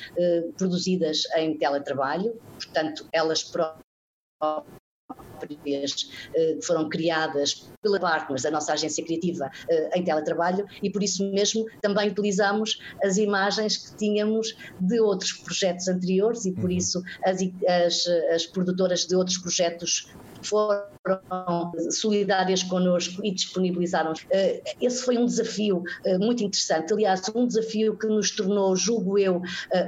produzidas 0.56 1.24
em 1.36 1.58
teletrabalho, 1.58 2.34
portanto, 2.58 3.06
elas 3.12 3.42
próprias 3.42 3.83
próprias 4.38 6.10
eh, 6.34 6.56
que 6.56 6.62
foram 6.66 6.88
criadas 6.88 7.70
pela 7.84 8.00
Partners, 8.00 8.42
da 8.42 8.50
nossa 8.50 8.72
agência 8.72 9.04
criativa, 9.04 9.50
eh, 9.68 9.90
em 9.94 10.02
teletrabalho, 10.02 10.66
e 10.82 10.90
por 10.90 11.02
isso 11.02 11.30
mesmo 11.30 11.66
também 11.82 12.08
utilizamos 12.08 12.80
as 13.04 13.18
imagens 13.18 13.76
que 13.76 13.96
tínhamos 13.96 14.56
de 14.80 14.98
outros 14.98 15.32
projetos 15.32 15.86
anteriores 15.86 16.46
e 16.46 16.52
por 16.52 16.64
uhum. 16.64 16.70
isso 16.76 17.02
as, 17.24 17.38
as, 17.68 18.06
as 18.34 18.46
produtoras 18.46 19.06
de 19.06 19.14
outros 19.14 19.36
projetos 19.36 20.08
foram 20.42 20.84
solidárias 21.90 22.62
connosco 22.62 23.24
e 23.24 23.30
disponibilizaram. 23.30 24.14
Eh, 24.30 24.62
esse 24.80 25.02
foi 25.02 25.18
um 25.18 25.26
desafio 25.26 25.82
eh, 26.04 26.16
muito 26.16 26.42
interessante, 26.42 26.92
aliás, 26.92 27.22
um 27.34 27.46
desafio 27.46 27.96
que 27.98 28.06
nos 28.06 28.30
tornou, 28.30 28.74
julgo 28.74 29.18
eu, 29.18 29.42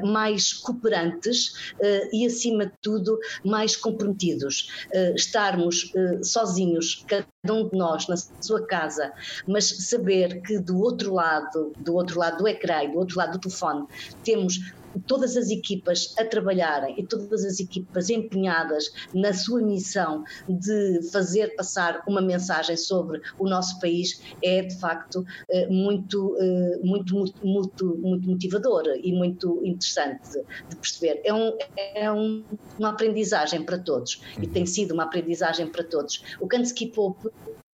mais 0.05 0.53
cooperantes 0.53 1.73
e, 2.13 2.27
acima 2.27 2.67
de 2.67 2.73
tudo, 2.83 3.19
mais 3.45 3.77
comprometidos. 3.77 4.69
Estarmos 5.15 5.93
sozinhos, 6.23 7.05
cada 7.07 7.27
um 7.53 7.69
de 7.69 7.77
nós 7.77 8.07
na 8.09 8.17
sua 8.41 8.67
casa, 8.67 9.13
mas 9.47 9.69
saber 9.89 10.43
que 10.43 10.59
do 10.59 10.79
outro 10.81 11.15
lado, 11.15 11.73
do 11.79 11.95
outro 11.95 12.19
lado 12.19 12.39
do 12.39 12.49
ecrã, 12.49 12.89
do 12.91 12.99
outro 12.99 13.19
lado 13.19 13.33
do 13.33 13.39
telefone, 13.39 13.87
temos 14.25 14.59
todas 15.01 15.37
as 15.37 15.51
equipas 15.51 16.15
a 16.19 16.25
trabalharem 16.25 16.95
e 16.99 17.07
todas 17.07 17.45
as 17.45 17.61
equipas 17.61 18.11
empenhadas 18.11 18.93
na 19.15 19.33
sua 19.33 19.61
missão 19.63 20.25
de 20.49 21.03
fazer 21.11 21.55
passar 21.57 22.03
uma 22.07 22.21
mensagem 22.21 22.77
sobre 22.77 23.21
o 23.39 23.49
nosso 23.49 23.81
país 23.81 24.21
é 24.43 24.63
de 24.63 24.79
facto 24.79 25.25
eh, 25.49 25.67
muito, 25.69 26.37
eh, 26.39 26.79
muito, 26.83 27.15
muito, 27.43 27.97
muito 27.99 28.29
motivador 28.29 28.85
e 29.03 29.13
muito 29.13 29.61
interessante 29.65 30.43
de 30.69 30.77
perceber. 30.77 31.21
É, 31.25 31.33
um, 31.33 31.57
é 31.77 32.13
um, 32.13 32.45
uma 32.79 32.91
aprendizagem 32.91 33.63
para 33.63 33.79
todos 33.79 34.21
e 34.41 34.47
tem 34.47 34.67
sido 34.67 34.93
uma 34.93 35.05
aprendizagem 35.05 35.67
para 35.67 35.85
todos. 35.85 36.23
O 36.41 36.47
Can't 36.47 36.67
Skip 36.67 36.99
Up 36.99 37.29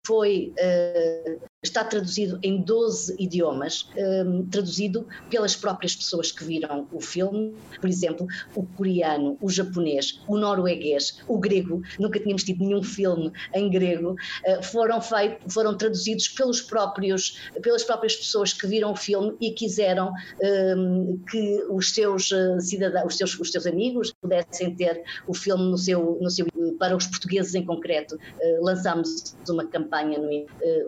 foi 0.05 0.53
uh, 0.59 1.52
está 1.63 1.85
traduzido 1.85 2.41
em 2.43 2.61
12 2.61 3.15
idiomas, 3.21 3.89
um, 3.97 4.45
traduzido 4.47 5.07
pelas 5.31 5.55
próprias 5.55 5.95
pessoas 5.95 6.33
que 6.33 6.43
viram 6.43 6.89
o 6.93 7.01
filme. 7.01 7.55
Por 7.81 7.89
exemplo, 7.89 8.27
o 8.55 8.67
coreano, 8.67 9.39
o 9.41 9.49
japonês, 9.49 10.21
o 10.27 10.37
norueguês, 10.37 11.23
o 11.29 11.39
grego. 11.39 11.81
Nunca 12.01 12.19
tínhamos 12.19 12.43
tido 12.43 12.65
nenhum 12.65 12.83
filme 12.83 13.33
em 13.55 13.71
grego. 13.71 14.17
Uh, 14.45 14.63
foram, 14.65 15.01
feitos, 15.01 15.55
foram 15.55 15.77
traduzidos 15.77 16.27
pelos 16.29 16.61
próprios, 16.61 17.39
pelas 17.63 17.85
próprias 17.85 18.17
pessoas 18.17 18.53
que 18.53 18.67
viram 18.67 18.91
o 18.91 18.97
filme 18.97 19.37
e 19.41 19.53
quiseram 19.53 20.13
um, 20.43 21.21
que 21.31 21.65
os 21.71 21.95
seus 21.95 22.33
uh, 22.33 22.61
cidadãos, 22.61 23.13
os 23.13 23.17
seus, 23.17 23.39
os 23.39 23.53
seus 23.53 23.67
amigos 23.67 24.13
pudessem 24.21 24.75
ter 24.75 25.01
o 25.29 25.35
filme 25.35 25.71
no 25.71 25.79
seu, 25.79 26.19
no 26.21 26.29
seu 26.29 26.47
para 26.77 26.97
os 26.97 27.07
portugueses 27.07 27.55
em 27.55 27.65
concreto. 27.65 28.17
Uh, 28.17 28.65
lançámos 28.65 29.37
uma 29.49 29.65
campanha 29.67 30.19
no 30.19 30.33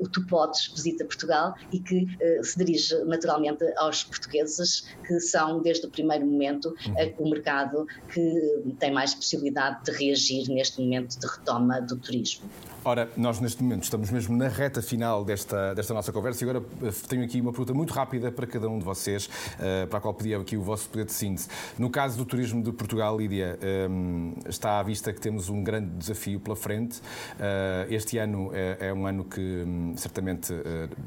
O 0.00 0.08
Tu 0.08 0.26
Podes 0.26 0.63
visita 0.72 1.04
Portugal 1.04 1.54
e 1.72 1.78
que 1.78 2.04
uh, 2.04 2.44
se 2.44 2.58
dirige 2.58 2.94
naturalmente 3.04 3.64
aos 3.76 4.04
portugueses, 4.04 4.86
que 5.06 5.20
são, 5.20 5.60
desde 5.62 5.86
o 5.86 5.90
primeiro 5.90 6.26
momento, 6.26 6.68
uh, 6.68 7.22
o 7.22 7.30
mercado 7.30 7.86
que 8.12 8.74
tem 8.78 8.92
mais 8.92 9.14
possibilidade 9.14 9.84
de 9.84 9.90
reagir 9.92 10.48
neste 10.48 10.80
momento 10.80 11.18
de 11.18 11.26
retoma 11.26 11.80
do 11.80 11.96
turismo. 11.96 12.48
Ora, 12.84 13.08
nós 13.16 13.40
neste 13.40 13.62
momento 13.62 13.84
estamos 13.84 14.10
mesmo 14.10 14.36
na 14.36 14.46
reta 14.46 14.82
final 14.82 15.24
desta, 15.24 15.72
desta 15.72 15.94
nossa 15.94 16.12
conversa 16.12 16.44
e 16.44 16.48
agora 16.50 16.64
eh, 16.82 16.92
tenho 17.08 17.24
aqui 17.24 17.40
uma 17.40 17.50
pergunta 17.50 17.72
muito 17.72 17.94
rápida 17.94 18.30
para 18.30 18.46
cada 18.46 18.68
um 18.68 18.78
de 18.78 18.84
vocês, 18.84 19.26
uh, 19.26 19.86
para 19.88 19.98
a 19.98 20.00
qual 20.02 20.12
pedia 20.12 20.38
aqui 20.38 20.54
o 20.54 20.62
vosso 20.62 20.90
poder 20.90 21.06
de 21.06 21.12
síntese. 21.12 21.48
No 21.78 21.88
caso 21.88 22.18
do 22.18 22.26
turismo 22.26 22.62
de 22.62 22.70
Portugal, 22.72 23.16
Lídia, 23.16 23.58
um, 23.88 24.34
está 24.46 24.78
à 24.78 24.82
vista 24.82 25.14
que 25.14 25.20
temos 25.20 25.48
um 25.48 25.62
grande 25.64 25.90
desafio 25.96 26.38
pela 26.38 26.54
frente. 26.54 26.98
Uh, 26.98 27.90
este 27.90 28.18
ano 28.18 28.50
é, 28.52 28.88
é, 28.88 28.92
um 28.92 29.06
ano 29.06 29.24
que 29.24 29.40
um, 29.40 29.94
certamente 29.96 30.52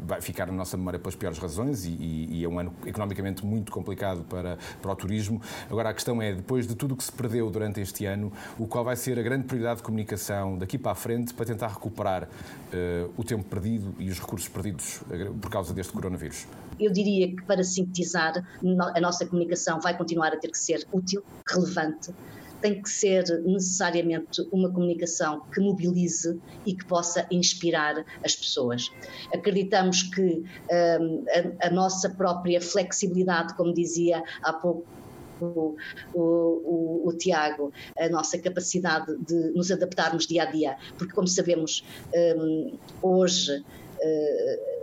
vai 0.05 0.21
ficar 0.21 0.47
na 0.47 0.53
nossa 0.53 0.77
memória 0.77 0.99
pelas 0.99 1.15
piores 1.15 1.37
razões 1.37 1.85
e, 1.85 1.89
e, 1.89 2.39
e, 2.39 2.43
é 2.43 2.47
um 2.47 2.59
ano 2.59 2.73
economicamente 2.85 3.45
muito 3.45 3.71
complicado 3.71 4.23
para, 4.23 4.57
para 4.81 4.91
o 4.91 4.95
turismo. 4.95 5.41
Agora, 5.69 5.89
a 5.89 5.93
questão 5.93 6.21
é, 6.21 6.33
depois 6.33 6.67
de 6.67 6.75
tudo 6.75 6.93
o 6.93 6.97
que 6.97 7.03
se 7.03 7.11
perdeu 7.11 7.49
durante 7.49 7.79
este 7.81 8.05
ano, 8.05 8.31
o 8.57 8.67
qual 8.67 8.83
vai 8.83 8.95
ser 8.95 9.19
a 9.19 9.21
grande 9.21 9.45
prioridade 9.45 9.77
de 9.77 9.83
comunicação 9.83 10.57
daqui 10.57 10.77
para 10.77 10.91
a 10.91 10.95
frente 10.95 11.33
para 11.33 11.45
tentar 11.45 11.67
recuperar 11.67 12.23
uh, 12.23 13.11
o 13.17 13.23
tempo 13.23 13.43
perdido 13.43 13.93
e 13.99 14.09
os 14.09 14.19
recursos 14.19 14.47
perdidos 14.47 15.01
por 15.41 15.49
causa 15.49 15.73
deste 15.73 15.93
coronavírus? 15.93 16.47
Eu 16.79 16.91
diria 16.91 17.27
que, 17.27 17.41
para 17.43 17.63
sintetizar, 17.63 18.45
a 18.95 19.01
nossa 19.01 19.25
comunicação 19.25 19.79
vai 19.79 19.97
continuar 19.97 20.33
a 20.33 20.37
ter 20.37 20.49
que 20.49 20.57
ser 20.57 20.85
útil, 20.91 21.23
relevante, 21.49 22.11
tem 22.61 22.81
que 22.81 22.89
ser 22.89 23.23
necessariamente 23.43 24.41
uma 24.51 24.71
comunicação 24.71 25.41
que 25.53 25.59
mobilize 25.59 26.39
e 26.65 26.73
que 26.73 26.85
possa 26.85 27.27
inspirar 27.31 28.03
as 28.23 28.35
pessoas. 28.35 28.91
Acreditamos 29.33 30.03
que 30.03 30.43
um, 31.01 31.25
a, 31.61 31.67
a, 31.67 31.69
nossa 31.69 32.09
própria 32.09 32.61
flexibilidade, 32.61 33.55
como 33.55 33.73
dizia 33.73 34.23
há 34.41 34.53
pouco. 34.53 34.85
O, 35.39 35.77
o, 36.15 37.07
o, 37.07 37.13
Tiago, 37.15 37.71
a 37.95 38.09
nossa 38.09 38.39
capacidade 38.39 39.15
de 39.19 39.51
nos 39.51 39.69
adaptarmos 39.69 40.25
dia 40.25 40.41
a 40.41 40.45
dia, 40.45 40.77
porque, 40.97 41.13
como 41.13 41.27
sabemos, 41.27 41.85
um, 42.11 42.75
hoje 43.03 43.59
uh, 43.59 44.76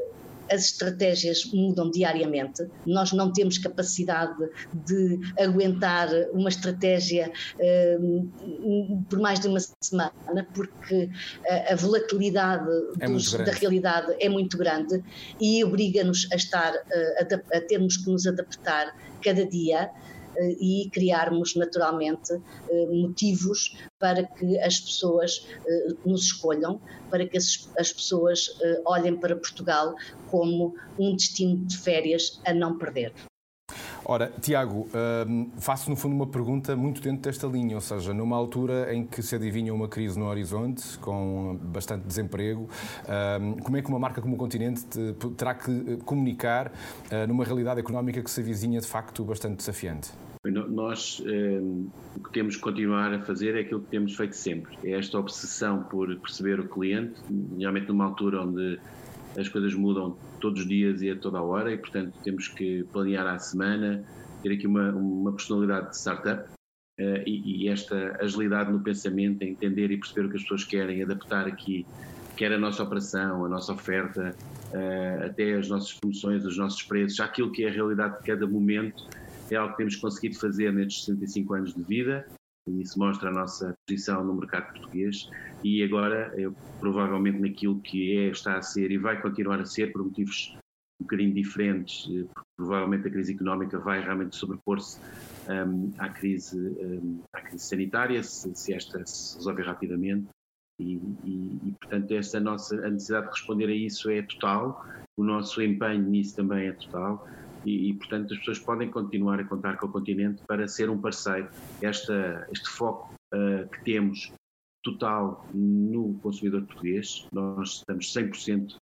as 0.51 0.65
estratégias 0.67 1.45
mudam 1.53 1.91
diariamente, 1.91 2.67
nós 2.87 3.13
não 3.13 3.33
temos 3.33 3.59
capacidade 3.59 4.49
de 4.73 5.19
aguentar 5.39 6.09
uma 6.33 6.49
estratégia 6.49 7.33
uh, 7.59 9.03
por 9.09 9.19
mais 9.19 9.41
de 9.41 9.49
uma 9.49 9.61
semana, 9.81 10.47
porque 10.55 11.09
a, 11.49 11.73
a 11.73 11.77
volatilidade 11.77 12.69
é 13.01 13.07
dos, 13.07 13.33
da 13.33 13.53
realidade 13.53 14.15
é 14.21 14.29
muito 14.29 14.57
grande 14.57 15.03
e 15.41 15.65
obriga-nos 15.65 16.29
a 16.33 16.37
estar, 16.37 16.73
uh, 16.75 17.45
a, 17.53 17.57
a 17.57 17.61
termos 17.61 17.97
que 17.97 18.11
nos 18.11 18.27
adaptar 18.27 18.95
cada 19.23 19.47
dia 19.47 19.85
eh, 19.85 20.14
e 20.61 20.89
criarmos 20.91 21.55
naturalmente 21.55 22.33
eh, 22.69 22.87
motivos 22.87 23.77
para 23.99 24.25
que 24.25 24.59
as 24.59 24.81
pessoas 24.81 25.47
eh, 25.67 25.95
nos 26.05 26.25
escolham, 26.25 26.81
para 27.11 27.27
que 27.27 27.37
as, 27.37 27.93
pessoas 27.93 28.59
olhem 28.85 29.17
para 29.17 29.37
Portugal 29.37 29.95
como 30.31 30.75
um 30.99 31.15
destino 31.15 31.57
de 31.65 31.77
férias 31.79 32.41
a 32.45 32.53
não 32.53 32.77
perder. 32.79 33.13
Ora, 34.07 34.31
Tiago, 34.41 34.87
hum, 35.27 35.51
faço 35.59 35.89
no 35.89 35.97
fundo 35.97 36.15
uma 36.15 36.27
pergunta 36.27 36.77
muito 36.77 37.01
dentro 37.01 37.23
desta 37.23 37.47
linha, 37.47 37.75
ou 37.75 37.81
seja, 37.81 38.13
numa 38.13 38.37
altura 38.37 38.95
em 38.95 39.07
que 39.07 39.23
se 39.23 39.35
adivinha 39.35 39.73
uma 39.73 39.89
crise 39.89 40.19
no 40.19 40.27
horizonte, 40.27 40.99
com 40.99 41.59
bastante 41.63 42.07
desemprego, 42.07 42.69
hum, 43.41 43.57
como 43.63 43.77
é 43.77 43.83
que 43.83 43.89
uma 43.89 43.99
marca 43.99 44.21
como 44.21 44.35
o 44.35 44.39
Continente 44.39 44.85
terá 45.37 45.55
que 45.55 45.97
comunicar 46.05 46.73
numa 47.29 47.45
realidade 47.45 47.81
económica 47.81 48.23
que 48.23 48.31
se 48.31 48.41
avizinha 48.41 48.81
de 48.81 48.87
facto 48.87 49.25
bastante 49.25 49.57
desafiante? 49.57 50.11
Nós 50.45 51.23
um, 51.27 51.89
o 52.17 52.21
que 52.21 52.31
temos 52.31 52.57
que 52.57 52.63
continuar 52.63 53.15
a 53.15 53.21
fazer 53.21 53.57
é 53.57 53.61
aquilo 53.61 53.81
que 53.81 53.89
temos 53.89 54.15
feito 54.15 54.37
sempre, 54.37 54.77
é 54.85 54.91
esta 54.91 55.19
obsessão 55.19 55.83
por 55.85 56.15
perceber 56.17 56.61
o 56.61 56.69
cliente, 56.69 57.15
realmente 57.59 57.89
numa 57.89 58.05
altura 58.05 58.43
onde 58.43 58.79
as 59.37 59.49
coisas 59.49 59.75
mudam 59.75 60.17
todos 60.41 60.61
os 60.61 60.69
dias 60.69 61.03
e 61.03 61.11
a 61.11 61.17
toda 61.17 61.39
a 61.39 61.43
hora 61.43 61.73
e, 61.73 61.79
portanto, 61.79 62.19
temos 62.23 62.49
que 62.49 62.85
planear 62.93 63.27
à 63.27 63.39
semana, 63.39 64.05
ter 64.43 64.53
aqui 64.53 64.67
uma, 64.67 64.91
uma 64.91 65.33
personalidade 65.33 65.91
de 65.91 65.97
startup 65.97 66.49
uh, 66.51 67.03
e, 67.27 67.65
e, 67.65 67.69
esta 67.69 68.17
agilidade 68.21 68.71
no 68.71 68.81
pensamento, 68.81 69.43
entender 69.43 69.91
e 69.91 69.97
perceber 69.97 70.27
o 70.27 70.31
que 70.31 70.37
as 70.37 70.43
pessoas 70.43 70.65
querem, 70.65 71.03
adaptar 71.03 71.47
aqui, 71.47 71.87
quer 72.37 72.53
a 72.53 72.59
nossa 72.59 72.83
operação, 72.83 73.45
a 73.45 73.49
nossa 73.49 73.73
oferta, 73.73 74.35
uh, 74.73 75.25
até 75.27 75.55
as 75.55 75.69
nossas 75.69 75.95
promoções, 75.95 76.45
os 76.45 76.57
nossos 76.57 76.83
preços, 76.83 77.19
aquilo 77.21 77.51
que 77.51 77.65
é 77.65 77.69
a 77.69 77.73
realidade 77.73 78.19
de 78.19 78.25
cada 78.25 78.47
momento 78.47 79.09
é 79.51 79.57
algo 79.57 79.73
que 79.73 79.79
temos 79.79 79.97
conseguido 79.97 80.39
fazer 80.39 80.73
nestes 80.73 81.05
65 81.05 81.55
anos 81.55 81.75
de 81.75 81.83
vida 81.83 82.27
e 82.67 82.81
isso 82.81 82.99
mostra 82.99 83.29
a 83.29 83.33
nossa 83.33 83.77
posição 83.87 84.25
no 84.25 84.35
mercado 84.35 84.73
português. 84.73 85.29
E 85.63 85.83
agora, 85.83 86.33
eu, 86.37 86.55
provavelmente 86.81 87.39
naquilo 87.39 87.81
que 87.81 88.17
é, 88.19 88.31
está 88.31 88.57
a 88.57 88.63
ser 88.63 88.91
e 88.91 88.99
vai 88.99 89.21
continuar 89.21 89.61
a 89.61 89.65
ser 89.65 89.93
por 89.93 90.05
motivos 90.05 90.57
um 91.01 91.05
bocadinho 91.05 91.35
diferentes, 91.35 92.09
eh, 92.11 92.25
provavelmente 92.57 93.09
a 93.09 93.11
crise 93.11 93.35
económica 93.35 93.79
vai 93.79 94.01
realmente 94.01 94.37
sobrepor-se 94.37 95.01
um, 95.49 95.93
à, 95.99 96.09
crise, 96.09 96.59
um, 96.59 97.21
à 97.33 97.41
crise 97.41 97.65
sanitária, 97.65 98.23
se, 98.23 98.55
se, 98.55 98.73
esta 98.73 99.05
se 99.05 99.37
resolver 99.37 99.65
rapidamente. 99.65 100.29
E, 100.81 100.95
e, 101.25 101.59
e, 101.69 101.75
portanto 101.81 102.11
essa 102.13 102.41
nossa 102.41 102.75
a 102.85 102.91
necessidade 102.91 103.27
de 103.27 103.33
responder 103.33 103.67
a 103.67 103.75
isso 103.75 104.11
é 104.11 104.23
total, 104.23 104.85
o 105.17 105.23
nosso 105.23 105.63
empenho 105.63 106.03
nisso 106.03 106.35
também 106.35 106.67
é 106.67 106.73
total 106.73 107.29
e, 107.65 107.91
e, 107.91 107.95
portanto 107.95 108.33
as 108.33 108.39
pessoas 108.39 108.59
podem 108.59 108.91
continuar 108.91 109.41
a 109.41 109.45
contar 109.45 109.77
com 109.77 109.87
o 109.87 109.93
continente 109.93 110.43
para 110.47 110.69
ser 110.69 110.91
um 110.91 111.01
parceiro. 111.01 111.49
Esta, 111.81 112.47
este 112.53 112.69
foco 112.69 113.15
uh, 113.35 113.69
que 113.69 113.85
temos 113.85 114.33
total 114.83 115.47
no 115.53 116.15
consumidor 116.23 116.65
português, 116.67 117.27
nós 117.33 117.79
estamos 117.79 118.13
100% 118.13 118.77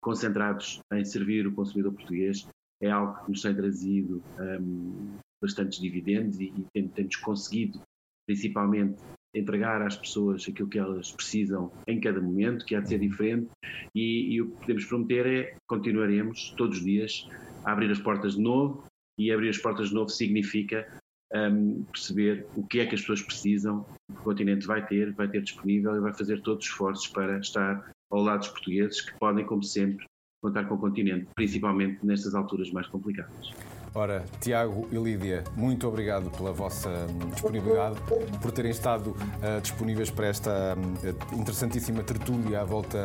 concentrados 0.00 0.80
em 0.92 1.04
servir 1.04 1.46
o 1.46 1.52
consumidor 1.52 1.92
português, 1.92 2.48
é 2.80 2.90
algo 2.90 3.24
que 3.24 3.30
nos 3.30 3.42
tem 3.42 3.54
trazido 3.54 4.22
um, 4.38 5.18
bastantes 5.42 5.80
dividendos 5.80 6.38
e, 6.38 6.52
e 6.74 6.88
temos 6.88 7.16
conseguido, 7.16 7.80
principalmente, 8.26 9.00
entregar 9.34 9.82
às 9.82 9.96
pessoas 9.96 10.46
aquilo 10.48 10.68
que 10.68 10.78
elas 10.78 11.12
precisam 11.12 11.70
em 11.86 12.00
cada 12.00 12.20
momento, 12.20 12.64
que 12.64 12.74
há 12.74 12.80
de 12.80 12.88
ser 12.88 12.98
diferente, 12.98 13.48
e, 13.94 14.34
e 14.34 14.40
o 14.40 14.50
que 14.50 14.60
podemos 14.60 14.84
prometer 14.86 15.26
é 15.26 15.56
continuaremos 15.66 16.54
todos 16.56 16.78
os 16.78 16.84
dias 16.84 17.28
abrir 17.72 17.90
as 17.90 17.98
portas 17.98 18.34
de 18.34 18.40
novo 18.40 18.84
e 19.18 19.32
abrir 19.32 19.48
as 19.48 19.58
portas 19.58 19.88
de 19.88 19.94
novo 19.94 20.08
significa 20.08 20.86
um, 21.34 21.84
perceber 21.84 22.46
o 22.56 22.66
que 22.66 22.80
é 22.80 22.86
que 22.86 22.94
as 22.94 23.00
pessoas 23.00 23.22
precisam, 23.22 23.86
o 24.08 24.14
que 24.14 24.20
o 24.20 24.24
continente 24.24 24.66
vai 24.66 24.84
ter, 24.86 25.12
vai 25.12 25.28
ter 25.28 25.42
disponível 25.42 25.94
e 25.96 26.00
vai 26.00 26.12
fazer 26.14 26.40
todos 26.42 26.64
os 26.64 26.70
esforços 26.70 27.06
para 27.08 27.38
estar 27.38 27.90
ao 28.10 28.22
lado 28.22 28.40
dos 28.40 28.48
portugueses 28.48 29.00
que 29.02 29.18
podem, 29.18 29.44
como 29.44 29.62
sempre, 29.62 30.06
contar 30.42 30.64
com 30.64 30.74
o 30.74 30.78
continente, 30.78 31.28
principalmente 31.34 32.04
nestas 32.04 32.34
alturas 32.34 32.70
mais 32.70 32.86
complicadas. 32.86 33.52
Ora, 33.94 34.24
Tiago 34.40 34.86
e 34.92 34.96
Lídia, 34.96 35.44
muito 35.56 35.88
obrigado 35.88 36.30
pela 36.30 36.52
vossa 36.52 36.88
hum, 36.88 37.30
disponibilidade, 37.30 37.96
por 38.40 38.52
terem 38.52 38.70
estado 38.70 39.10
uh, 39.10 39.60
disponíveis 39.62 40.10
para 40.10 40.26
esta 40.26 40.76
uh, 40.76 41.34
interessantíssima 41.34 42.02
tertúlia 42.02 42.60
à 42.60 42.64
volta 42.64 42.98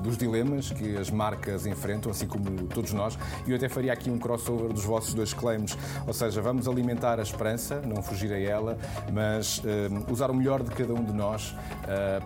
dos 0.00 0.16
dilemas 0.16 0.70
que 0.70 0.96
as 0.96 1.10
marcas 1.10 1.66
enfrentam, 1.66 2.10
assim 2.10 2.26
como 2.26 2.66
todos 2.68 2.92
nós. 2.92 3.18
E 3.46 3.50
eu 3.50 3.56
até 3.56 3.68
faria 3.68 3.92
aqui 3.92 4.10
um 4.10 4.18
crossover 4.18 4.72
dos 4.72 4.84
vossos 4.84 5.12
dois 5.12 5.34
claims, 5.34 5.76
ou 6.06 6.12
seja, 6.12 6.40
vamos 6.40 6.68
alimentar 6.68 7.18
a 7.18 7.22
esperança, 7.22 7.80
não 7.80 8.00
fugir 8.00 8.32
a 8.32 8.38
ela, 8.38 8.78
mas 9.12 9.58
uh, 9.58 10.12
usar 10.12 10.30
o 10.30 10.34
melhor 10.34 10.62
de 10.62 10.70
cada 10.70 10.94
um 10.94 11.04
de 11.04 11.12
nós 11.12 11.54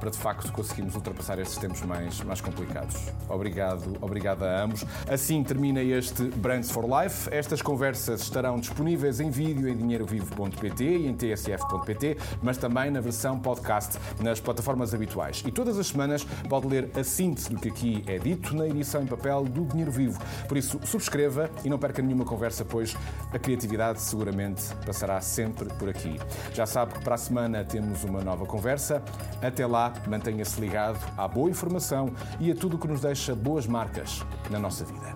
para 0.00 0.10
de 0.10 0.18
facto 0.18 0.50
conseguirmos 0.50 0.94
ultrapassar 0.96 1.38
estes 1.38 1.56
tempos 1.56 1.82
mais, 1.82 2.20
mais 2.22 2.40
complicados. 2.40 2.96
Obrigado, 3.28 3.96
obrigado 4.00 4.42
a 4.42 4.62
ambos. 4.62 4.84
Assim 5.08 5.42
termina 5.44 5.80
este 5.80 6.24
Brands 6.24 6.70
for 6.70 6.84
Life. 6.84 7.28
Estas 7.32 7.62
conversas 7.62 8.01
estarão 8.08 8.58
disponíveis 8.58 9.20
em 9.20 9.30
vídeo 9.30 9.68
em 9.68 9.76
dinheirovivo.pt 9.76 10.84
e 10.84 11.06
em 11.06 11.14
tsf.pt, 11.14 12.16
mas 12.42 12.56
também 12.56 12.90
na 12.90 13.00
versão 13.00 13.38
podcast 13.38 13.98
nas 14.20 14.40
plataformas 14.40 14.94
habituais. 14.94 15.42
E 15.46 15.52
todas 15.52 15.78
as 15.78 15.88
semanas 15.88 16.24
pode 16.48 16.66
ler 16.66 16.90
a 16.98 17.04
síntese 17.04 17.50
do 17.50 17.60
que 17.60 17.68
aqui 17.68 18.04
é 18.06 18.18
dito 18.18 18.54
na 18.54 18.66
edição 18.66 19.02
em 19.02 19.06
papel 19.06 19.44
do 19.44 19.64
Dinheiro 19.64 19.90
Vivo. 19.90 20.18
Por 20.48 20.56
isso, 20.56 20.80
subscreva 20.84 21.50
e 21.64 21.70
não 21.70 21.78
perca 21.78 22.02
nenhuma 22.02 22.24
conversa, 22.24 22.64
pois 22.64 22.96
a 23.32 23.38
criatividade 23.38 24.00
seguramente 24.00 24.62
passará 24.86 25.20
sempre 25.20 25.68
por 25.74 25.88
aqui. 25.88 26.18
Já 26.52 26.66
sabe 26.66 26.94
que 26.94 27.04
para 27.04 27.14
a 27.14 27.18
semana 27.18 27.64
temos 27.64 28.04
uma 28.04 28.22
nova 28.22 28.46
conversa. 28.46 29.02
Até 29.40 29.66
lá, 29.66 29.92
mantenha-se 30.06 30.60
ligado 30.60 30.98
à 31.16 31.26
boa 31.28 31.50
informação 31.50 32.12
e 32.40 32.50
a 32.50 32.54
tudo 32.54 32.76
o 32.76 32.78
que 32.78 32.88
nos 32.88 33.00
deixa 33.00 33.34
boas 33.34 33.66
marcas 33.66 34.24
na 34.50 34.58
nossa 34.58 34.84
vida. 34.84 35.12